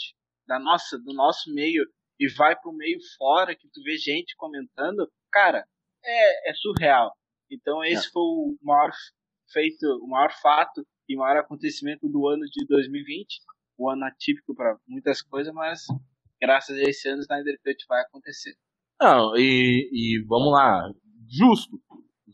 [0.47, 1.83] da nossa, do nosso meio,
[2.19, 5.65] e vai pro meio fora, que tu vê gente comentando, cara,
[6.03, 7.11] é, é surreal.
[7.49, 8.11] Então esse é.
[8.11, 8.91] foi o maior
[9.51, 13.41] feito, o maior fato e maior acontecimento do ano de 2020.
[13.79, 15.81] Um ano atípico para muitas coisas, mas
[16.39, 18.53] graças a esse ano o Snyder Cut vai acontecer.
[19.01, 20.87] Não, e, e vamos lá,
[21.27, 21.81] justo.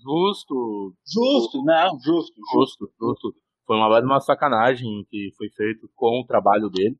[0.01, 0.93] Justo.
[1.05, 2.35] Justo, não, justo.
[2.53, 3.35] Justo, justo.
[3.65, 6.97] Foi uma, uma sacanagem que foi feito com o trabalho dele.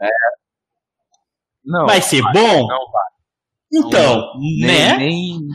[0.00, 0.08] É,
[1.64, 2.66] não, vai ser vai, bom?
[2.66, 3.14] Não vai.
[3.72, 4.96] Então, não, né?
[4.98, 5.48] Nem, nem,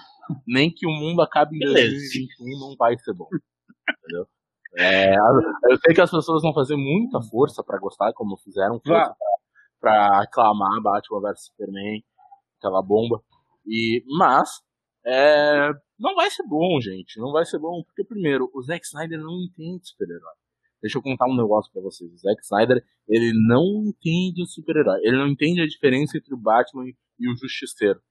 [0.47, 3.27] nem, que o mundo acabe em 2021 não vai ser bom.
[3.87, 4.27] Entendeu?
[4.77, 9.15] É, eu sei que as pessoas vão fazer muita força para gostar, como fizeram força
[9.79, 12.03] para aclamar Batman vs Superman,
[12.57, 13.21] aquela bomba.
[13.65, 14.61] E, mas,
[15.05, 17.19] é, não vai ser bom, gente.
[17.19, 20.33] Não vai ser bom, porque, primeiro, o Zack Snyder não entende super-herói.
[20.81, 22.09] Deixa eu contar um negócio para vocês.
[22.11, 24.99] O Zack Snyder, ele não entende o super-herói.
[25.03, 28.01] Ele não entende a diferença entre o Batman e o Justiceiro.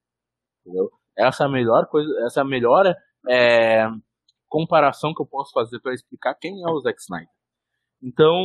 [0.61, 0.91] Entendeu?
[1.17, 2.95] Essa é a melhor coisa, essa é a melhor
[3.29, 3.89] é,
[4.49, 7.29] comparação que eu posso fazer para explicar quem é o Zack Snyder.
[8.03, 8.37] Então,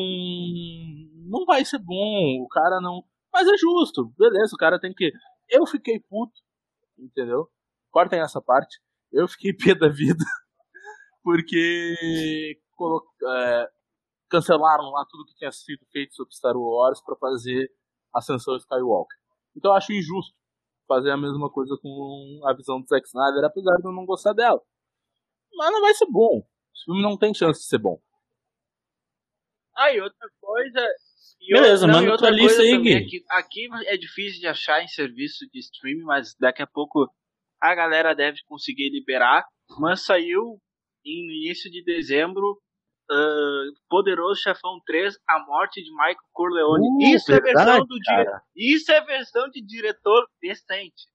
[1.27, 3.03] não vai ser bom, o cara não.
[3.31, 5.11] Mas é justo, beleza, o cara tem que.
[5.49, 6.33] Eu fiquei puto,
[6.97, 7.47] entendeu?
[7.91, 8.79] Cortem essa parte.
[9.13, 10.23] Eu fiquei pé da vida,
[11.23, 12.57] porque
[13.27, 13.69] é,
[14.29, 17.71] cancelaram lá tudo que tinha sido feito sobre Star Wars para fazer
[18.13, 19.17] Ascensão Skywalker.
[19.55, 20.35] Então eu acho injusto
[20.87, 24.33] fazer a mesma coisa com a visão do Zack Snyder, apesar de eu não gostar
[24.33, 24.61] dela
[25.55, 26.39] mas não vai ser bom.
[26.39, 27.99] O filme não tem chance de ser bom.
[29.75, 30.87] Ah, e outra coisa.
[31.39, 32.95] E Beleza, não, manda outra lista aí, Gui.
[32.95, 37.07] Aqui, aqui é difícil de achar em serviço de streaming, mas daqui a pouco
[37.63, 39.45] a galera deve conseguir liberar.
[39.79, 40.59] Mas saiu
[41.05, 42.59] no início de dezembro
[43.09, 46.87] uh, Poderoso Chefão 3, A Morte de Michael Corleone.
[46.87, 48.41] Uh, isso, verdade, é versão do dire...
[48.55, 51.07] isso é versão de diretor decente.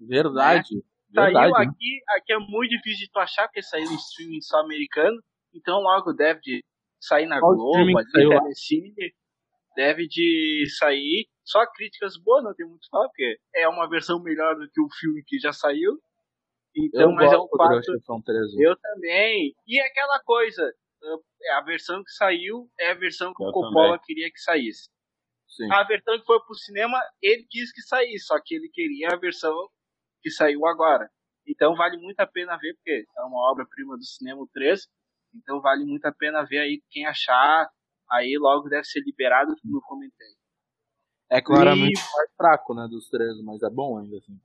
[0.00, 0.74] Verdade.
[0.74, 1.30] Né?
[1.30, 5.16] Saiu aqui, aqui é muito difícil de tu achar, porque saiu em streaming só americano.
[5.54, 6.64] Então logo deve de
[7.00, 8.94] sair na Qual Globo, ali, Telecine,
[9.76, 11.28] deve de sair.
[11.44, 14.88] Só críticas boas, não tem muito falar, porque é uma versão melhor do que o
[14.98, 16.00] filme que já saiu.
[16.74, 17.80] Então, eu mas é um fato.
[18.58, 19.54] Eu também.
[19.66, 20.72] E aquela coisa,
[21.50, 24.00] a versão que saiu é a versão que eu o Coppola também.
[24.06, 24.88] queria que saísse.
[25.48, 25.70] Sim.
[25.70, 29.16] A versão que foi pro cinema, ele quis que saísse, só que ele queria a
[29.16, 29.68] versão
[30.22, 31.10] que saiu agora.
[31.46, 34.88] Então vale muito a pena ver, porque é uma obra-prima do cinema 3.
[35.34, 37.68] Então vale muito a pena ver aí quem achar.
[38.10, 40.28] Aí logo deve ser liberado, eu comentei.
[41.32, 42.02] É claramente e...
[42.02, 44.38] o mais fraco, né, dos três, mas é bom ainda assim.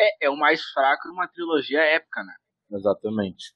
[0.00, 2.34] É, é o mais fraco de uma trilogia épica, né?
[2.70, 3.52] Exatamente.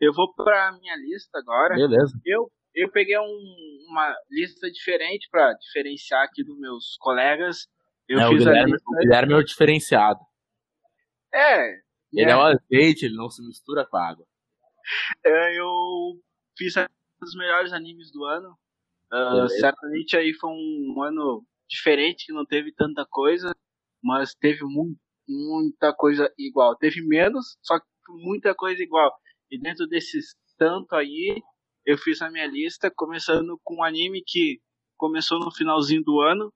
[0.00, 1.74] Eu vou pra minha lista agora.
[1.74, 2.18] Beleza.
[2.24, 7.68] Eu, eu peguei um, uma lista diferente para diferenciar aqui dos meus colegas.
[8.08, 8.90] Eu é, fiz o Guilherme, a lista...
[8.90, 10.20] o Guilherme é o diferenciado.
[11.34, 11.70] É,
[12.14, 12.32] Ele é.
[12.32, 14.26] é um azeite, ele não se mistura com a água.
[15.22, 15.68] É, eu
[16.56, 16.74] fiz
[17.22, 18.58] os melhores animes do ano.
[19.12, 23.54] Uh, certamente aí foi um ano diferente, que não teve tanta coisa,
[24.02, 24.96] mas teve mu
[25.28, 26.76] muita coisa igual.
[26.76, 29.12] Teve menos, só que muita coisa igual.
[29.50, 31.40] E dentro desses tanto aí,
[31.86, 34.60] eu fiz a minha lista, começando com um anime que
[34.96, 36.52] começou no finalzinho do ano,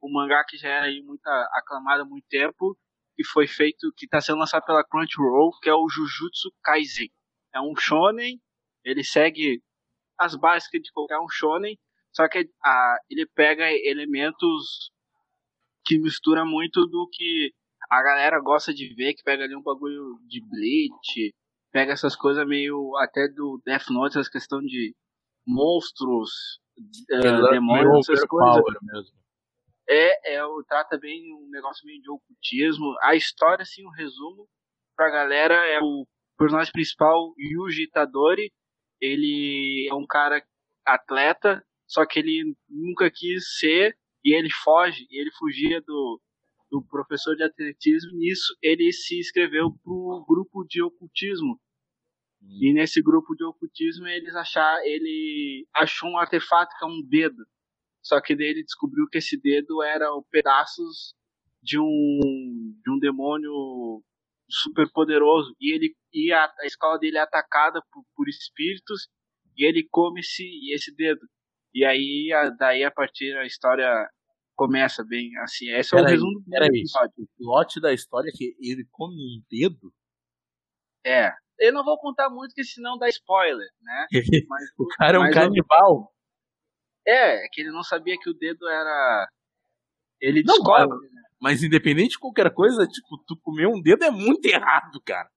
[0.00, 2.76] o um mangá que já era aí muito aclamado há muito tempo,
[3.14, 7.10] que foi feito, que está sendo lançado pela Crunchyroll, que é o Jujutsu Kaisen.
[7.54, 8.40] É um shonen,
[8.84, 9.62] ele segue
[10.18, 11.78] as básicas de qualquer um shonen,
[12.14, 14.90] só que a, ele pega elementos
[15.84, 17.52] que mistura muito do que
[17.90, 21.34] a galera gosta de ver, que pega ali um bagulho de Bleach,
[21.72, 24.94] pega essas coisas meio até do Death Note, essa questão de
[25.46, 26.58] monstros,
[27.12, 28.62] uh, demônios, essas coisas.
[28.82, 29.18] Mesmo.
[29.88, 32.94] É, é, trata bem um negócio meio de ocultismo.
[33.02, 34.48] A história, assim, um resumo
[34.96, 36.06] pra galera é o
[36.38, 38.50] personagem principal, Yuji Tadori.
[39.00, 40.42] Ele é um cara
[40.86, 46.20] atleta, só que ele nunca quis ser e ele foge, e ele fugia do,
[46.70, 48.12] do professor de atletismo.
[48.18, 51.60] Nisso, ele se inscreveu pro grupo de ocultismo.
[52.42, 52.58] Hum.
[52.62, 57.44] E nesse grupo de ocultismo, eles achar, ele achou um artefato que é um dedo.
[58.02, 61.14] Só que daí ele descobriu que esse dedo era o pedaços
[61.62, 64.02] de um de um demônio
[64.46, 69.08] super poderoso e ele e a, a escola dele é atacada por, por espíritos
[69.56, 70.44] e ele come esse
[70.74, 71.26] esse dedo
[71.74, 74.08] e aí, a, daí a partir a história
[74.54, 75.70] começa bem assim.
[75.70, 77.12] Esse é o resumo do episódio.
[77.18, 79.92] O plot da história é que ele come um dedo?
[81.04, 81.32] É.
[81.58, 84.06] Eu não vou contar muito, porque senão dá spoiler, né?
[84.48, 86.12] Mas, o cara é um canibal.
[87.06, 89.28] É, é que ele não sabia que o dedo era.
[90.20, 91.08] Ele não, descobre.
[91.10, 91.22] Né?
[91.40, 95.28] Mas independente de qualquer coisa, tipo, tu comer um dedo é muito errado, cara.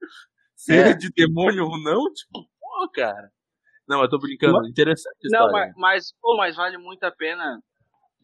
[0.56, 0.94] Seja é.
[0.94, 3.32] de demônio ou não, tipo, pô, cara.
[3.88, 5.18] Não, eu tô brincando, mas, interessante.
[5.32, 7.62] Não, mas, mas, pô, mas vale muito a pena.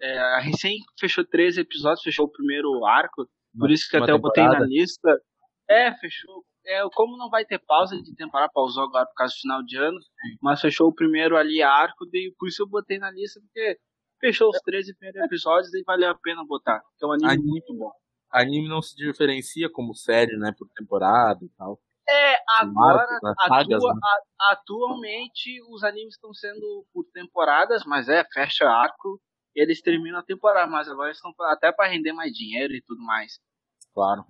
[0.01, 4.41] É, a recém fechou 13 episódios, fechou o primeiro arco, por isso que até temporada.
[4.41, 5.21] eu botei na lista.
[5.69, 6.43] É, fechou.
[6.65, 9.77] É, como não vai ter pausa de temporada, pausou agora por causa do final de
[9.77, 9.99] ano,
[10.41, 13.77] mas fechou o primeiro ali arco, e por isso eu botei na lista, porque
[14.19, 16.81] fechou os 13 primeiros episódios e valeu a pena botar.
[17.01, 17.91] É um anime, anime muito bom.
[18.31, 21.79] Anime não se diferencia como série, né, por temporada e tal.
[22.07, 23.07] É, agora,
[23.39, 23.99] atua, né?
[24.51, 29.21] atualmente, os animes estão sendo por temporadas, mas é, fecha arco,
[29.55, 33.39] eles terminam a temporada, mas agora estão até para render mais dinheiro e tudo mais.
[33.93, 34.25] Claro.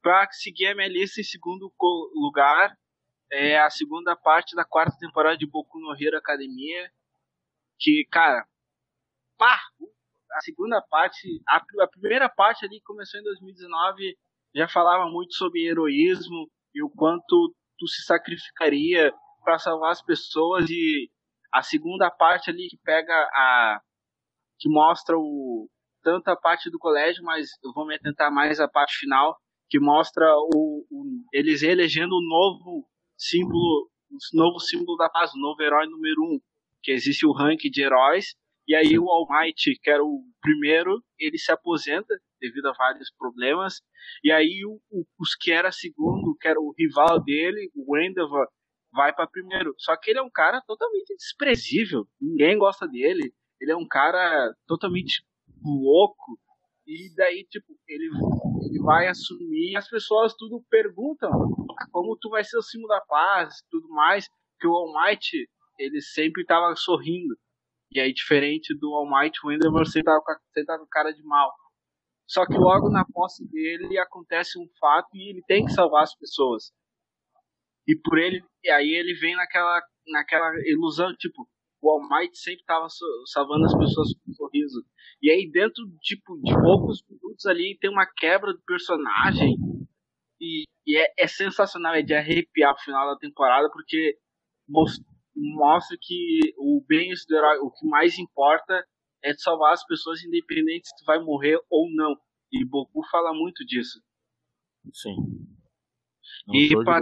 [0.00, 1.72] Pra seguir a minha lista em segundo
[2.14, 2.74] lugar,
[3.30, 6.90] é a segunda parte da quarta temporada de Boku no Hero Academia,
[7.78, 8.46] que, cara,
[9.36, 9.60] pá,
[10.32, 14.16] a segunda parte, a, a primeira parte ali começou em 2019,
[14.54, 20.68] já falava muito sobre heroísmo, e o quanto tu se sacrificaria para salvar as pessoas
[20.68, 21.10] e
[21.52, 23.80] a segunda parte ali que pega a
[24.58, 25.68] que mostra o
[26.02, 29.36] tanto a parte do colégio, mas eu vou me atentar mais à parte final
[29.68, 35.38] que mostra o, o eles elegendo o novo símbolo, o novo símbolo da paz, o
[35.38, 36.40] novo herói número um,
[36.82, 38.34] que existe o ranking de heróis
[38.66, 43.10] e aí o All Might, que era o primeiro, ele se aposenta devido a vários
[43.16, 43.80] problemas.
[44.22, 48.46] E aí o, o, os que era segundo, que era o rival dele, o Endeavor,
[48.92, 49.74] vai para primeiro.
[49.78, 52.06] Só que ele é um cara totalmente desprezível.
[52.20, 53.34] Ninguém gosta dele.
[53.60, 55.24] Ele é um cara totalmente
[55.62, 56.38] louco.
[56.86, 58.10] E daí, tipo, ele,
[58.66, 61.30] ele vai assumir as pessoas tudo perguntam
[61.90, 64.28] como tu vai ser o símbolo da paz tudo mais.
[64.60, 67.34] Que o All Might, ele sempre tava sorrindo.
[67.90, 71.22] E aí, diferente do All Might, o Endeavor sempre tava, sempre tava com cara de
[71.22, 71.52] mal.
[72.26, 76.16] Só que logo na posse dele acontece um fato e ele tem que salvar as
[76.16, 76.72] pessoas.
[77.86, 81.46] E por ele, e aí ele vem naquela, naquela ilusão, tipo,
[81.82, 82.86] o All Might sempre estava
[83.26, 84.82] salvando as pessoas com um sorriso.
[85.22, 89.54] E aí dentro tipo, de poucos minutos ali tem uma quebra do personagem
[90.40, 94.16] e, e é, é, sensacional, é de arrepiar o final da temporada porque
[94.66, 95.04] mostra,
[95.36, 98.82] mostra que o bem herói, o que mais importa
[99.24, 102.14] é de salvar as pessoas independente se tu vai morrer ou não.
[102.52, 104.00] E Boku fala muito disso.
[104.92, 105.16] Sim.
[106.46, 107.00] Não e pra...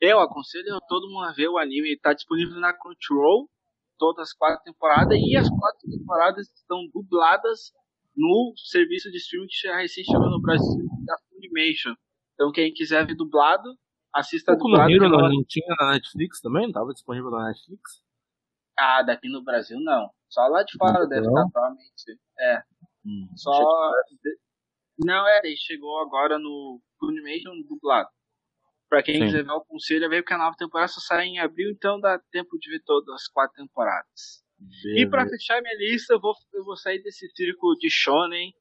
[0.00, 1.92] Eu aconselho todo mundo a ver o anime.
[1.92, 3.50] Está disponível na Crunchyroll,
[3.98, 7.72] todas as quatro temporadas, e as quatro temporadas estão dubladas
[8.16, 11.94] no serviço de streaming que já recém chegou no Brasil, da Funimation.
[12.34, 13.76] Então quem quiser ver dublado,
[14.14, 14.92] assista Boku dublado.
[14.92, 16.62] Hero não tinha na Netflix também?
[16.62, 18.00] Não estava disponível na Netflix?
[18.78, 20.08] Ah, daqui no Brasil não.
[20.28, 21.30] Só lá de fora não, deve não.
[21.30, 22.20] estar, provavelmente.
[22.38, 22.62] É.
[23.04, 23.92] Hum, Só.
[24.98, 28.08] Não, é, ele chegou agora no Funimation dublado.
[28.88, 29.26] Pra quem Sim.
[29.26, 32.18] quiser ver, o conselho ver porque a nova temporada só sai em abril, então dá
[32.32, 34.42] tempo de ver todas as quatro temporadas.
[34.82, 35.00] Beleza.
[35.00, 38.52] E pra fechar minha lista, eu vou, eu vou sair desse círculo de shonen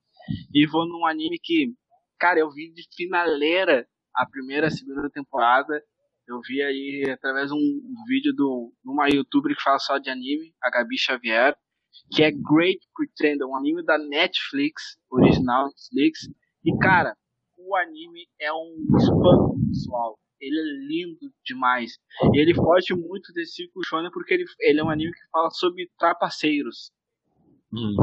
[0.53, 1.73] e vou num anime que,
[2.19, 5.81] cara, eu vi de finaleira a primeira, a segunda temporada.
[6.27, 8.43] Eu vi aí através de um vídeo de
[8.89, 11.55] uma youtuber que fala só de anime, a Gabi Xavier,
[12.11, 16.29] que é Great Pretender, um anime da Netflix, original Netflix.
[16.65, 17.15] E cara,
[17.57, 20.19] o anime é um espanto visual.
[20.39, 21.97] Ele é lindo demais.
[22.33, 25.49] E ele foge muito desse círculo shonen porque ele, ele é um anime que fala
[25.49, 26.91] sobre trapaceiros.
[27.73, 27.95] Hum.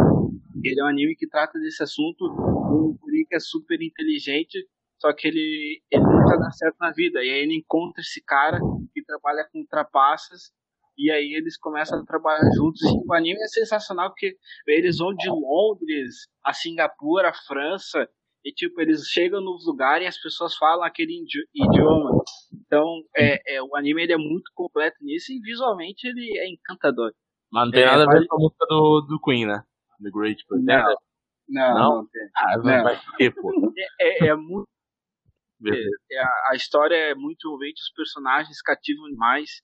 [0.65, 2.25] Ele é um anime que trata desse assunto.
[2.25, 4.67] Um guri que é super inteligente,
[5.01, 7.23] só que ele, ele nunca dá certo na vida.
[7.23, 8.59] E aí ele encontra esse cara
[8.93, 10.53] que trabalha com trapaças.
[10.97, 12.81] E aí eles começam a trabalhar juntos.
[12.83, 14.37] E o anime é sensacional porque
[14.67, 18.09] eles vão de Londres a Singapura, a França.
[18.45, 21.25] E tipo, eles chegam nos lugares e as pessoas falam aquele
[21.55, 22.23] idioma.
[22.53, 27.13] Então, é, é, o anime ele é muito completo nisso e visualmente ele é encantador.
[27.51, 29.63] Mas não tem é, nada a ver com a música do, do Queen, né?
[30.03, 30.85] The Great Pretender.
[31.49, 32.23] Não, não, não, tem.
[32.37, 33.75] Ah, não.
[34.01, 34.69] É, é, é muito.
[35.71, 39.63] É, a, a, história é muito envolvente, os personagens cativam demais.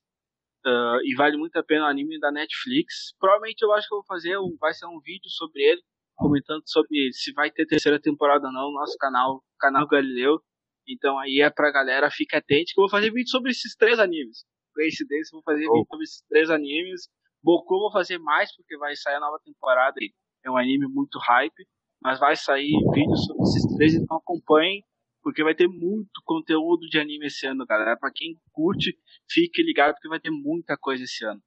[0.65, 3.15] Uh, e vale muito a pena o anime da Netflix.
[3.19, 5.83] Provavelmente eu acho que eu vou fazer, um, vai ser um vídeo sobre ele,
[6.15, 10.39] comentando sobre se vai ter terceira temporada ou não, no nosso canal, canal Galileu.
[10.87, 13.99] Então aí é pra galera, fica atente que eu vou fazer vídeo sobre esses três
[13.99, 14.45] animes.
[14.75, 15.73] Coincidência, vou fazer oh.
[15.73, 17.09] vídeo sobre esses três animes.
[17.43, 20.13] Boku vou fazer mais porque vai sair a nova temporada e
[20.45, 21.67] é um anime muito hype,
[22.03, 24.85] mas vai sair vídeo sobre esses três, então acompanhem,
[25.23, 27.97] porque vai ter muito conteúdo de anime esse ano, galera.
[27.97, 28.97] Pra quem curte,
[29.29, 31.41] fique ligado porque vai ter muita coisa esse ano.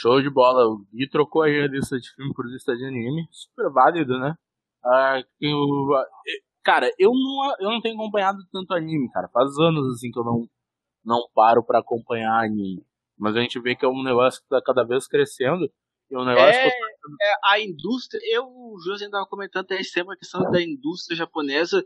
[0.00, 0.66] Show de bola.
[0.66, 3.26] O Gui trocou aí a lista de filme por lista de anime.
[3.30, 4.34] Super válido, né?
[4.84, 5.58] Ah, eu,
[6.62, 9.28] cara, eu não, eu não tenho acompanhado tanto anime, cara.
[9.28, 10.48] Faz anos assim que eu não,
[11.04, 12.84] não paro para acompanhar anime.
[13.18, 15.70] Mas a gente vê que é um negócio que tá cada vez crescendo.
[16.10, 16.76] E é um negócio é, que...
[17.20, 18.20] é a indústria.
[18.24, 21.84] Eu, o José estava comentando até esse tema, a questão da indústria japonesa,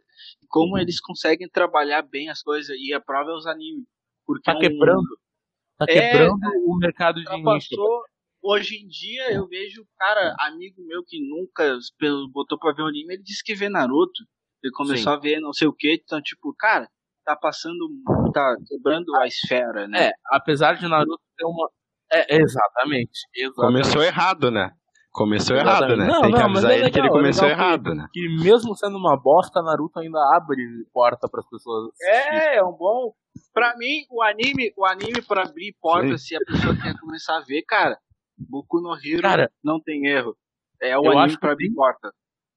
[0.48, 2.76] como eles conseguem trabalhar bem as coisas.
[2.78, 3.84] E a prova é os animes.
[4.26, 5.18] Porque tá quebrando.
[5.78, 7.76] Tá é, quebrando é, o mercado de nicho.
[8.42, 11.78] Hoje em dia eu vejo, cara, amigo meu que nunca
[12.30, 14.22] botou pra ver o anime, ele disse que vê Naruto.
[14.62, 15.18] Ele começou Sim.
[15.18, 16.86] a ver não sei o que, então, tipo, cara,
[17.24, 17.88] tá passando,
[18.32, 20.08] tá quebrando a esfera, né?
[20.08, 21.70] É, apesar de Naruto ter uma.
[22.12, 23.82] É, exatamente, exatamente.
[23.82, 24.70] Começou errado, né?
[25.14, 26.06] Começou errado, né?
[26.06, 28.08] Não, Tem que não, avisar é ele que ele começou errado, que, né?
[28.12, 30.60] Que mesmo sendo uma bosta, Naruto ainda abre
[30.92, 31.90] porta para as pessoas.
[32.02, 33.14] É, é um bom.
[33.52, 36.18] Pra mim, o anime, o anime para abrir porta, Sim.
[36.18, 37.96] se a pessoa quer começar a ver, cara,
[38.36, 40.36] Boku no Hero cara, não tem erro.
[40.82, 42.12] É o anime para abrir porta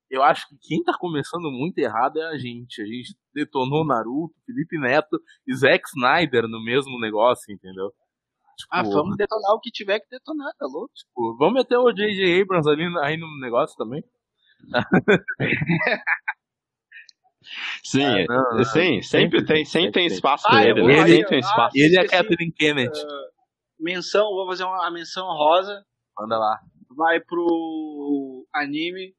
[0.10, 2.82] eu acho que quem tá começando muito errado é a gente.
[2.82, 7.92] A gente detonou Naruto, Felipe Neto e Zack Snyder no mesmo negócio, entendeu?
[8.58, 10.92] Tipo, ah, vamos detonar o que tiver que detonar, tá louco?
[10.94, 12.42] Tipo, vamos meter o J.J.
[12.42, 14.04] Abrams ali aí no negócio também?
[17.84, 20.94] sim, ah, não, não, sim, sempre, tem, sempre tem espaço ah, pra ele, né?
[21.08, 21.78] Ele, tem espaço.
[21.78, 23.00] ele é a Kathleen Kennedy.
[23.00, 23.30] Uh,
[23.80, 25.86] menção, vou fazer uma menção rosa.
[26.20, 26.60] Manda lá.
[26.96, 29.14] Vai pro anime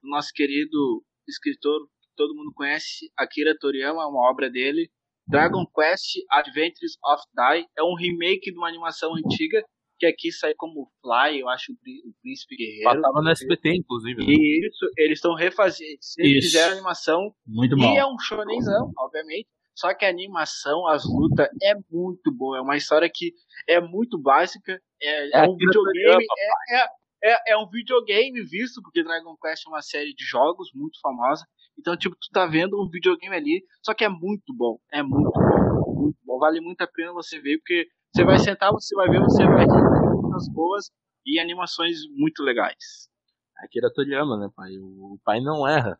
[0.00, 4.88] do nosso querido escritor que todo mundo conhece, Akira Toriyama, uma obra dele.
[5.26, 9.64] Dragon Quest Adventures of Dai é um remake de uma animação antiga
[9.98, 11.76] que aqui sai como Fly, eu acho, o
[12.20, 13.00] Príncipe Guerreiro.
[13.00, 14.26] Passava no SBT, inclusive.
[14.26, 14.32] Né?
[14.32, 17.34] E isso, eles estão refazendo, eles fizeram animação.
[17.46, 17.94] Muito bom.
[17.94, 19.48] E é um shonenzão, obviamente.
[19.74, 22.58] Só que a animação, as lutas, é muito boa.
[22.58, 23.32] É uma história que
[23.68, 24.80] é muito básica.
[25.02, 26.24] É, é, é um videogame.
[26.68, 26.88] É, é,
[27.24, 31.44] é, é um videogame visto, porque Dragon Quest é uma série de jogos muito famosa.
[31.78, 34.78] Então, tipo, tu tá vendo um videogame ali, só que é muito bom.
[34.92, 36.02] É muito bom.
[36.02, 36.38] Muito bom.
[36.38, 39.66] Vale muito a pena você ver, porque você vai sentar, você vai ver, você vai
[39.66, 40.90] ter muitas boas
[41.26, 43.08] e animações muito legais.
[43.58, 44.70] Akira Toriyama, né, pai?
[44.78, 45.98] O pai não erra.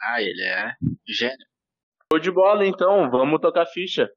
[0.00, 0.74] Ah, ele é
[1.06, 1.46] gênio.
[2.12, 3.10] Show de bola, então.
[3.10, 4.08] Vamos tocar ficha.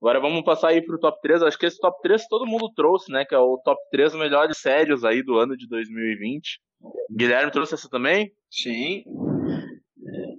[0.00, 1.42] Agora vamos passar aí pro top 3.
[1.42, 3.24] Acho que esse top 3 todo mundo trouxe, né?
[3.24, 6.60] Que é o top 3 melhores sérios aí do ano de 2020.
[7.10, 8.32] Guilherme trouxe essa também?
[8.50, 9.02] Sim.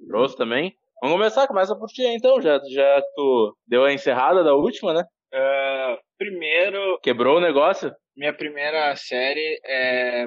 [0.10, 0.76] Trouxe também.
[1.04, 5.04] Vamos começar, começa por ti então, já, já tu deu a encerrada da última, né?
[5.32, 7.00] Uh, primeiro.
[7.04, 7.96] Quebrou o negócio?
[8.18, 10.26] Minha primeira série é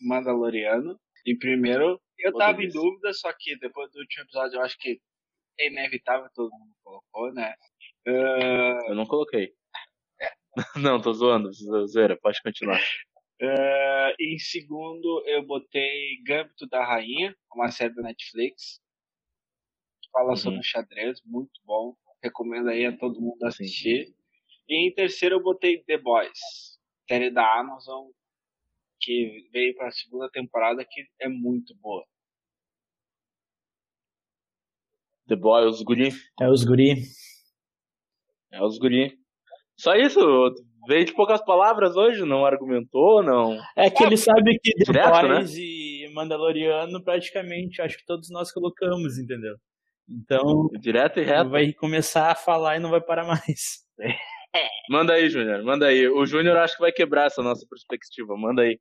[0.00, 0.96] Mandaloriano.
[1.26, 5.00] E primeiro, eu tava em dúvida, só que depois do último episódio eu acho que
[5.58, 7.52] é inevitável, todo mundo colocou, né?
[8.06, 8.90] Uh...
[8.90, 9.52] Eu não coloquei.
[10.76, 11.50] não, tô zoando,
[11.88, 12.80] zoeira, pode continuar.
[13.42, 18.80] Uh, em segundo, eu botei Gambito da Rainha, uma série da Netflix.
[20.16, 20.36] Fala uhum.
[20.36, 21.94] sobre xadrez, muito bom.
[22.22, 24.14] Recomendo aí a todo mundo assistir.
[24.66, 28.06] E em terceiro eu botei The Boys, série da Amazon,
[28.98, 32.04] que veio para a segunda temporada, que é muito boa.
[35.28, 36.08] The Boys, os guri.
[36.40, 36.94] É os guri.
[38.50, 39.18] É os guri.
[39.76, 40.18] Só isso,
[40.88, 43.60] veio de poucas palavras hoje, não argumentou, não.
[43.76, 45.60] É que ele sabe que The Direto, Boys né?
[45.60, 49.56] e Mandaloriano praticamente acho que todos nós colocamos, entendeu?
[50.08, 51.50] Então, direto e reto.
[51.50, 53.84] Vai começar a falar e não vai parar mais.
[54.88, 56.06] manda aí, Júnior, manda aí.
[56.08, 58.78] O Júnior acho que vai quebrar essa nossa perspectiva, manda aí.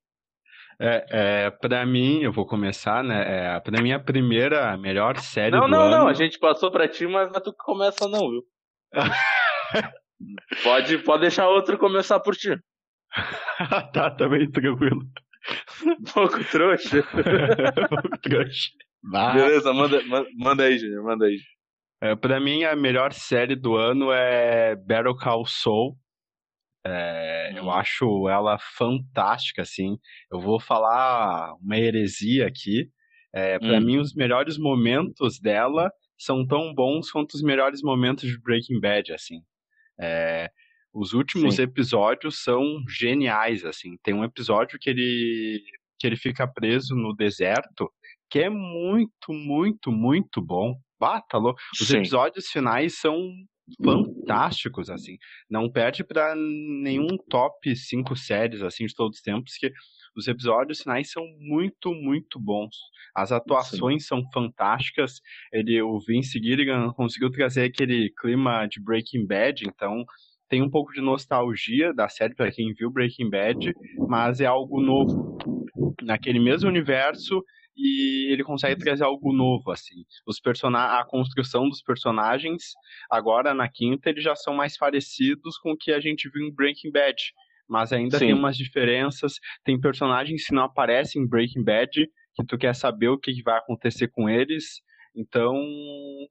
[0.79, 3.55] É, é, pra mim, eu vou começar, né?
[3.55, 5.91] É, pra mim, a primeira, a melhor série não, do não, ano...
[5.91, 8.43] Não, não, a gente passou pra ti, mas não é tu que começa não, viu?
[10.63, 12.57] pode, pode deixar outro começar por ti.
[13.93, 15.01] tá, também tá tranquilo.
[16.13, 17.03] Pouco trouxa.
[17.03, 18.69] Pouco trouxa.
[19.09, 20.01] Beleza, manda,
[20.35, 21.37] manda aí, Júnior, manda aí.
[22.01, 25.97] É, pra mim, a melhor série do ano é Battle Call Saul.
[26.85, 27.57] É, hum.
[27.57, 29.97] Eu acho ela fantástica, assim.
[30.31, 32.89] Eu vou falar uma heresia aqui.
[33.33, 33.81] É, para hum.
[33.81, 39.13] mim, os melhores momentos dela são tão bons quanto os melhores momentos de Breaking Bad,
[39.13, 39.41] assim.
[39.99, 40.49] É,
[40.93, 41.63] os últimos Sim.
[41.63, 43.97] episódios são geniais, assim.
[44.03, 45.61] Tem um episódio que ele
[45.97, 47.89] que ele fica preso no deserto,
[48.29, 50.75] que é muito, muito, muito bom.
[50.99, 51.59] Bata, tá louco.
[51.79, 51.97] Os Sim.
[51.97, 53.29] episódios finais são
[53.83, 55.17] fantásticos, assim.
[55.49, 59.71] Não perde para nenhum top 5 séries, assim, de todos os tempos, que
[60.15, 62.75] os episódios finais são muito, muito bons.
[63.15, 64.07] As atuações Sim.
[64.07, 65.19] são fantásticas.
[65.51, 70.05] Ele, o Vince Gilligan conseguiu trazer aquele clima de Breaking Bad, então
[70.47, 73.73] tem um pouco de nostalgia da série para quem viu Breaking Bad,
[74.07, 75.37] mas é algo novo.
[76.03, 77.43] Naquele mesmo universo,
[77.75, 80.05] e ele consegue trazer algo novo, assim.
[80.25, 82.73] Os person a construção dos personagens,
[83.09, 86.53] agora na quinta, eles já são mais parecidos com o que a gente viu em
[86.53, 87.15] Breaking Bad.
[87.67, 88.27] Mas ainda Sim.
[88.27, 89.33] tem umas diferenças.
[89.63, 93.57] Tem personagens que não aparecem em Breaking Bad, que tu quer saber o que vai
[93.57, 94.81] acontecer com eles.
[95.15, 95.55] Então,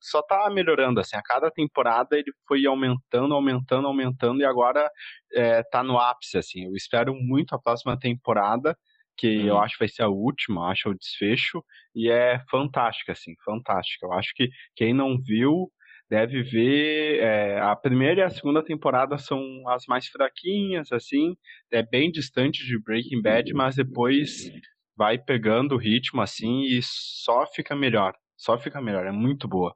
[0.00, 4.90] só tá melhorando, assim, a cada temporada ele foi aumentando, aumentando, aumentando, e agora
[5.32, 8.76] é, tá no ápice, assim, eu espero muito a próxima temporada,
[9.16, 9.46] que hum.
[9.46, 14.06] eu acho que vai ser a última, acho o desfecho, e é fantástica, assim, fantástica.
[14.06, 15.70] Eu acho que quem não viu
[16.08, 17.20] deve ver.
[17.20, 21.36] É, a primeira e a segunda temporada são as mais fraquinhas, assim,
[21.70, 24.50] é bem distante de Breaking Bad, mas depois
[24.96, 28.14] vai pegando o ritmo, assim, e só fica melhor.
[28.36, 29.74] Só fica melhor, é muito boa.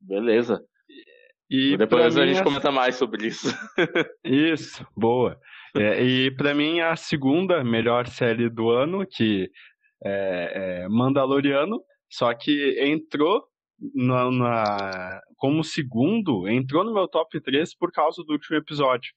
[0.00, 0.62] Beleza.
[1.50, 3.48] E depois a gente comenta mais sobre isso.
[4.24, 5.38] isso, boa.
[5.76, 9.50] É, e para mim a segunda melhor série do ano, que
[10.04, 13.44] é, é Mandaloriano, só que entrou
[13.94, 19.12] na, na, como segundo, entrou no meu top 3 por causa do último episódio.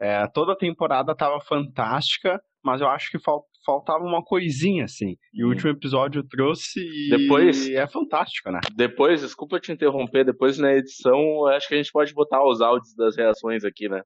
[0.00, 5.16] É, toda a temporada estava fantástica, mas eu acho que fal, faltava uma coisinha, assim.
[5.32, 8.60] E o último episódio trouxe e depois, é fantástico, né?
[8.74, 12.94] Depois, desculpa te interromper, depois na edição, acho que a gente pode botar os áudios
[12.96, 14.02] das reações aqui, né?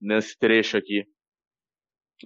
[0.00, 1.04] Nesse trecho aqui.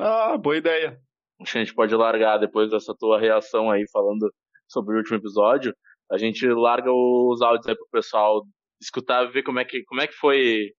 [0.00, 0.98] Ah, boa ideia.
[1.40, 4.32] A gente pode largar depois dessa tua reação aí falando
[4.68, 5.74] sobre o último episódio.
[6.10, 8.42] A gente larga os áudios aí pro pessoal
[8.80, 10.72] escutar, ver como é que, como é que foi.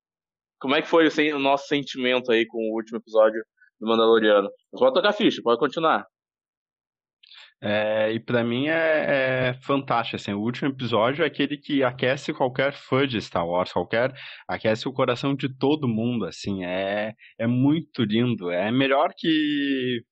[0.60, 3.44] Como é que foi o, o nosso sentimento aí com o último episódio
[3.80, 4.50] do Mandaloriano.
[4.72, 6.06] pode tocar ficha, pode continuar.
[7.66, 12.34] É, e para mim é, é, fantástico, assim, o último episódio é aquele que aquece
[12.34, 14.14] qualquer fã de Star Wars, qualquer,
[14.46, 20.04] aquece o coração de todo mundo, assim, é, é muito lindo, é melhor que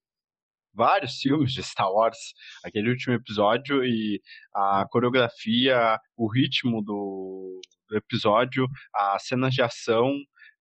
[0.73, 2.17] vários filmes de Star Wars,
[2.63, 4.21] aquele último episódio e
[4.55, 10.09] a coreografia, o ritmo do, do episódio, as cenas de ação,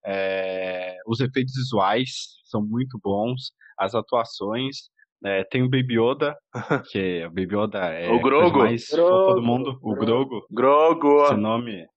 [0.05, 2.09] é, os efeitos visuais
[2.43, 4.89] são muito bons, as atuações,
[5.23, 6.35] é, tem o Baby Yoda,
[6.91, 8.59] que o Baby Yoda é o Grogo.
[8.59, 9.33] mais Grogo.
[9.35, 10.45] do mundo, o Grogo.
[10.51, 11.23] Grogo.
[11.25, 11.87] Esse nome,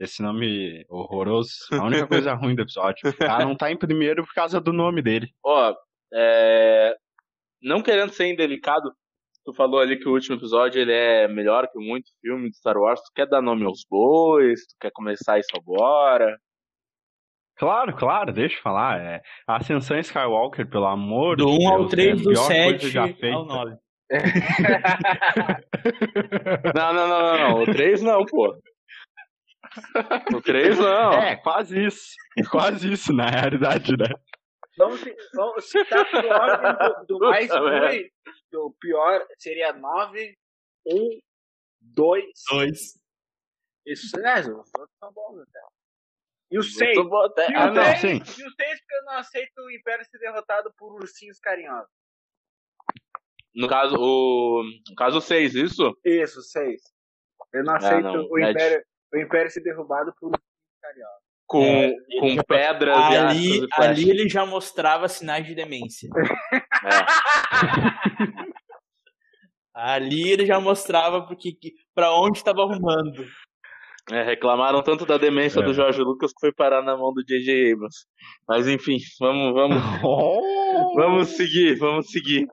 [0.00, 3.14] esse nome horroroso, a única coisa ruim do episódio.
[3.20, 5.28] Ah, não tá em primeiro por causa do nome dele.
[5.44, 5.74] Ó,
[6.12, 6.94] é...
[7.62, 8.90] não querendo ser indelicado,
[9.44, 12.78] tu falou ali que o último episódio ele é melhor que muito filme de Star
[12.78, 13.00] Wars.
[13.00, 14.60] Tu quer dar nome aos bois?
[14.60, 16.38] Tu quer começar isso agora?
[17.56, 19.00] Claro, claro, deixa eu falar.
[19.00, 23.44] É, Ascensão Skywalker, pelo amor do de 1 Deus, ao 3, é do 7 ao
[23.44, 23.76] 9.
[26.74, 27.62] não, não, não, não, não.
[27.62, 28.56] O 3 não, pô.
[30.34, 31.12] O 3 não.
[31.12, 32.14] É, quase isso.
[32.50, 34.08] Quase isso, na realidade, né?
[34.76, 38.08] Vamos, vamos citar por ordem do, do mais ruim.
[38.50, 40.36] Do pior seria 9,
[40.86, 41.18] 1,
[41.80, 42.24] 2.
[42.50, 42.78] 2.
[43.86, 44.40] Isso, né?
[44.40, 45.60] Os outros são bons até.
[46.54, 46.96] E o 6.
[47.24, 47.46] Até...
[47.56, 48.14] Ah, não, sim.
[48.14, 51.90] E o 6 porque eu não aceito o Império ser derrotado por ursinhos carinhosos.
[53.52, 54.62] No caso, o.
[54.88, 55.98] No caso 6, isso?
[56.04, 56.80] Isso, 6.
[57.52, 61.24] Eu não aceito não, o, Império, o Império ser derrubado por ursinhos carinhosos.
[61.44, 66.08] Com, é, com pedras ali, e Ali ele já mostrava sinais de demência.
[66.52, 66.60] é.
[69.74, 71.56] ali ele já mostrava porque,
[71.92, 73.26] para onde estava arrumando.
[74.10, 75.62] É, reclamaram tanto da demência é.
[75.62, 77.72] do Jorge Lucas que foi parar na mão do J.J.
[77.72, 78.06] Abrams.
[78.46, 79.76] Mas enfim, vamos, vamos,
[80.94, 82.46] vamos seguir, vamos seguir.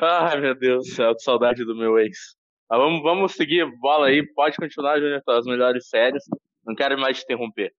[0.00, 2.18] Ai meu Deus do céu, que saudade do meu ex.
[2.68, 6.24] Mas vamos, vamos seguir, bola aí, pode continuar, Júnior, as melhores séries.
[6.64, 7.72] Não quero mais te interromper.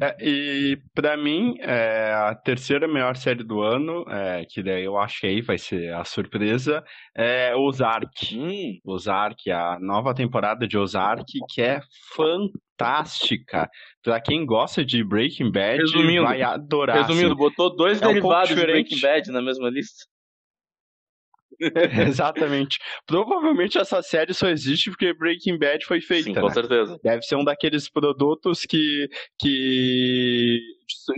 [0.00, 4.98] É, e para mim, é, a terceira melhor série do ano, é, que daí eu
[4.98, 6.82] achei vai ser a surpresa,
[7.16, 8.36] é Ozark.
[8.36, 8.78] Hum.
[8.84, 11.80] Ozark, a nova temporada de Ozark, que é
[12.16, 13.70] fantástica.
[14.02, 16.96] Pra quem gosta de Breaking Bad, resumindo, vai adorar.
[16.96, 17.36] Resumindo, assim.
[17.36, 20.04] botou dois é derivados um de Breaking Bad na mesma lista.
[22.08, 22.78] Exatamente.
[23.06, 26.24] Provavelmente essa série só existe porque Breaking Bad foi feita.
[26.24, 26.54] Sim, com né?
[26.54, 26.98] certeza.
[27.02, 29.08] Deve ser um daqueles produtos que.
[29.38, 30.60] que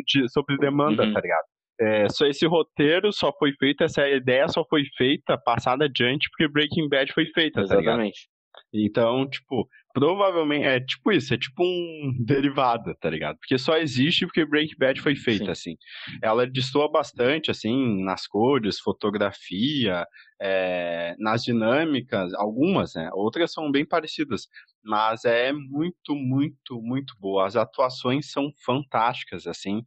[0.07, 1.13] de, sobre demanda, uhum.
[1.13, 1.45] tá ligado?
[1.79, 6.51] É, só esse roteiro só foi feito, essa ideia só foi feita, passada adiante, porque
[6.51, 8.27] Breaking Bad foi feita, Exatamente.
[8.27, 8.37] tá?
[8.73, 13.39] Então, tipo, provavelmente é tipo isso, é tipo um derivado, tá ligado?
[13.39, 15.51] Porque só existe porque Breaking Bad foi feita, Sim.
[15.53, 15.77] assim.
[16.23, 20.07] Ela destoa bastante, assim, nas cores, fotografia,
[20.39, 23.09] é, nas dinâmicas, algumas, né?
[23.15, 24.49] Outras são bem parecidas,
[24.85, 27.47] mas é muito, muito, muito boa.
[27.47, 29.81] As atuações são fantásticas, assim,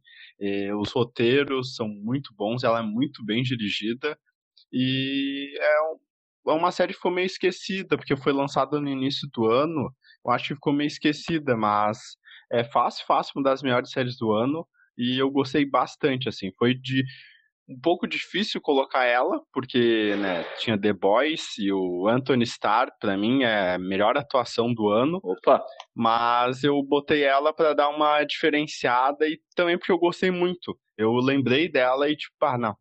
[0.80, 4.18] os roteiros são muito bons, ela é muito bem dirigida
[4.72, 5.76] e é,
[6.50, 9.92] é uma série que ficou meio esquecida, porque foi lançada no início do ano,
[10.24, 11.98] eu acho que ficou meio esquecida, mas
[12.52, 16.74] é fácil, fácil uma das melhores séries do ano e eu gostei bastante, assim, foi
[16.74, 17.04] de
[17.70, 23.16] um pouco difícil colocar ela, porque né, tinha The Boys e o Anthony Starr, para
[23.16, 25.20] mim, é a melhor atuação do ano.
[25.22, 25.64] Opa!
[25.94, 30.76] Mas eu botei ela para dar uma diferenciada e também porque eu gostei muito.
[30.98, 32.76] Eu lembrei dela e, tipo, ah, não,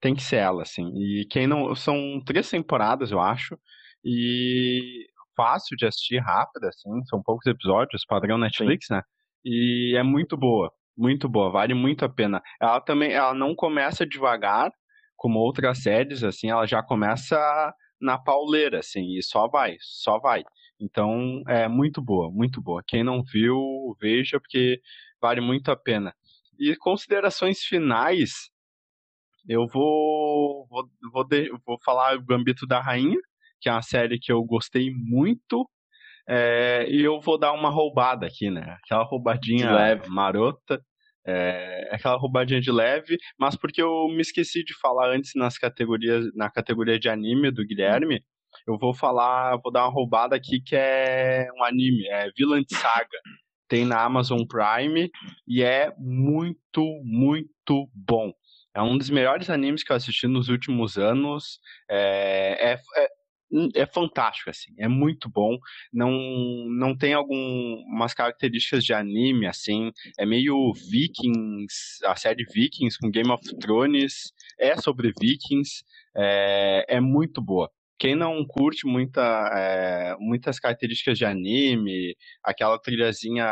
[0.00, 0.90] tem que ser ela, assim.
[0.96, 1.74] E quem não.
[1.74, 3.58] São três temporadas, eu acho.
[4.04, 6.90] E fácil de assistir, rápida, assim.
[7.06, 8.94] São poucos episódios, padrão Netflix, Sim.
[8.94, 9.02] né?
[9.44, 10.72] E é muito boa.
[10.96, 12.42] Muito boa, vale muito a pena.
[12.60, 14.72] Ela também, ela não começa devagar,
[15.16, 17.38] como outras séries, assim, ela já começa
[18.00, 20.42] na pauleira, assim, e só vai, só vai.
[20.80, 22.82] Então, é muito boa, muito boa.
[22.86, 24.80] Quem não viu, veja, porque
[25.20, 26.12] vale muito a pena.
[26.58, 28.50] E considerações finais,
[29.48, 33.18] eu vou, vou, vou, de, vou falar o Gambito da Rainha,
[33.60, 35.68] que é uma série que eu gostei muito,
[36.28, 38.76] é, e eu vou dar uma roubada aqui, né?
[38.84, 40.08] Aquela roubadinha leve.
[40.08, 40.80] marota.
[41.30, 46.24] É, aquela roubadinha de leve, mas porque eu me esqueci de falar antes nas categorias,
[46.34, 48.24] na categoria de anime do Guilherme,
[48.66, 53.18] eu vou falar, vou dar uma roubada aqui que é um anime, é Villain Saga.
[53.68, 55.10] Tem na Amazon Prime
[55.46, 58.32] e é muito, muito bom.
[58.74, 61.60] É um dos melhores animes que eu assisti nos últimos anos.
[61.90, 63.08] É, é, é
[63.50, 65.56] Hum, é fantástico, assim, é muito bom.
[65.90, 66.10] Não,
[66.68, 73.30] não tem algumas características de anime, assim, é meio Vikings, a série Vikings com Game
[73.30, 75.82] of Thrones, é sobre Vikings,
[76.14, 77.70] é, é muito boa.
[77.98, 79.20] Quem não curte muita,
[79.52, 83.44] é, muitas características de anime, aquela trilhazinha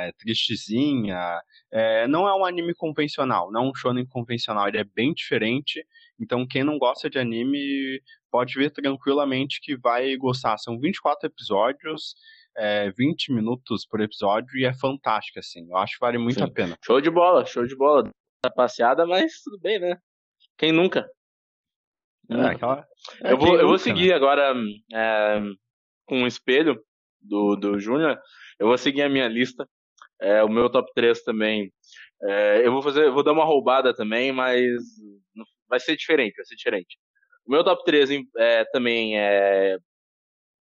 [0.00, 1.38] é, tristezinha,
[1.70, 5.84] é, não é um anime convencional, não é um shonen convencional, ele é bem diferente.
[6.18, 10.56] Então, quem não gosta de anime pode ver tranquilamente que vai gostar.
[10.56, 12.14] São 24 episódios,
[12.56, 15.68] é, 20 minutos por episódio e é fantástico, assim.
[15.68, 16.44] Eu acho que vale muito Sim.
[16.44, 16.76] a pena.
[16.82, 18.08] Show de bola, show de bola.
[18.42, 19.98] Tá passeada, mas tudo bem, né?
[20.56, 21.06] Quem nunca?
[22.30, 22.46] É, hum.
[22.46, 22.86] aquela...
[23.24, 24.14] é, eu, vou, eu vou seguir né?
[24.14, 24.54] agora
[24.94, 25.40] é,
[26.06, 26.80] com o espelho
[27.20, 28.18] do, do Júnior.
[28.58, 29.66] Eu vou seguir a minha lista.
[30.20, 31.72] É, o meu top 3 também.
[32.22, 34.62] É, eu vou fazer, eu vou dar uma roubada também, mas
[35.68, 36.98] vai ser diferente, vai ser diferente.
[37.46, 39.76] O meu top 3 é, também é.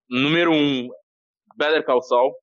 [0.09, 0.87] Número 1,
[1.55, 2.33] Better Call Saul.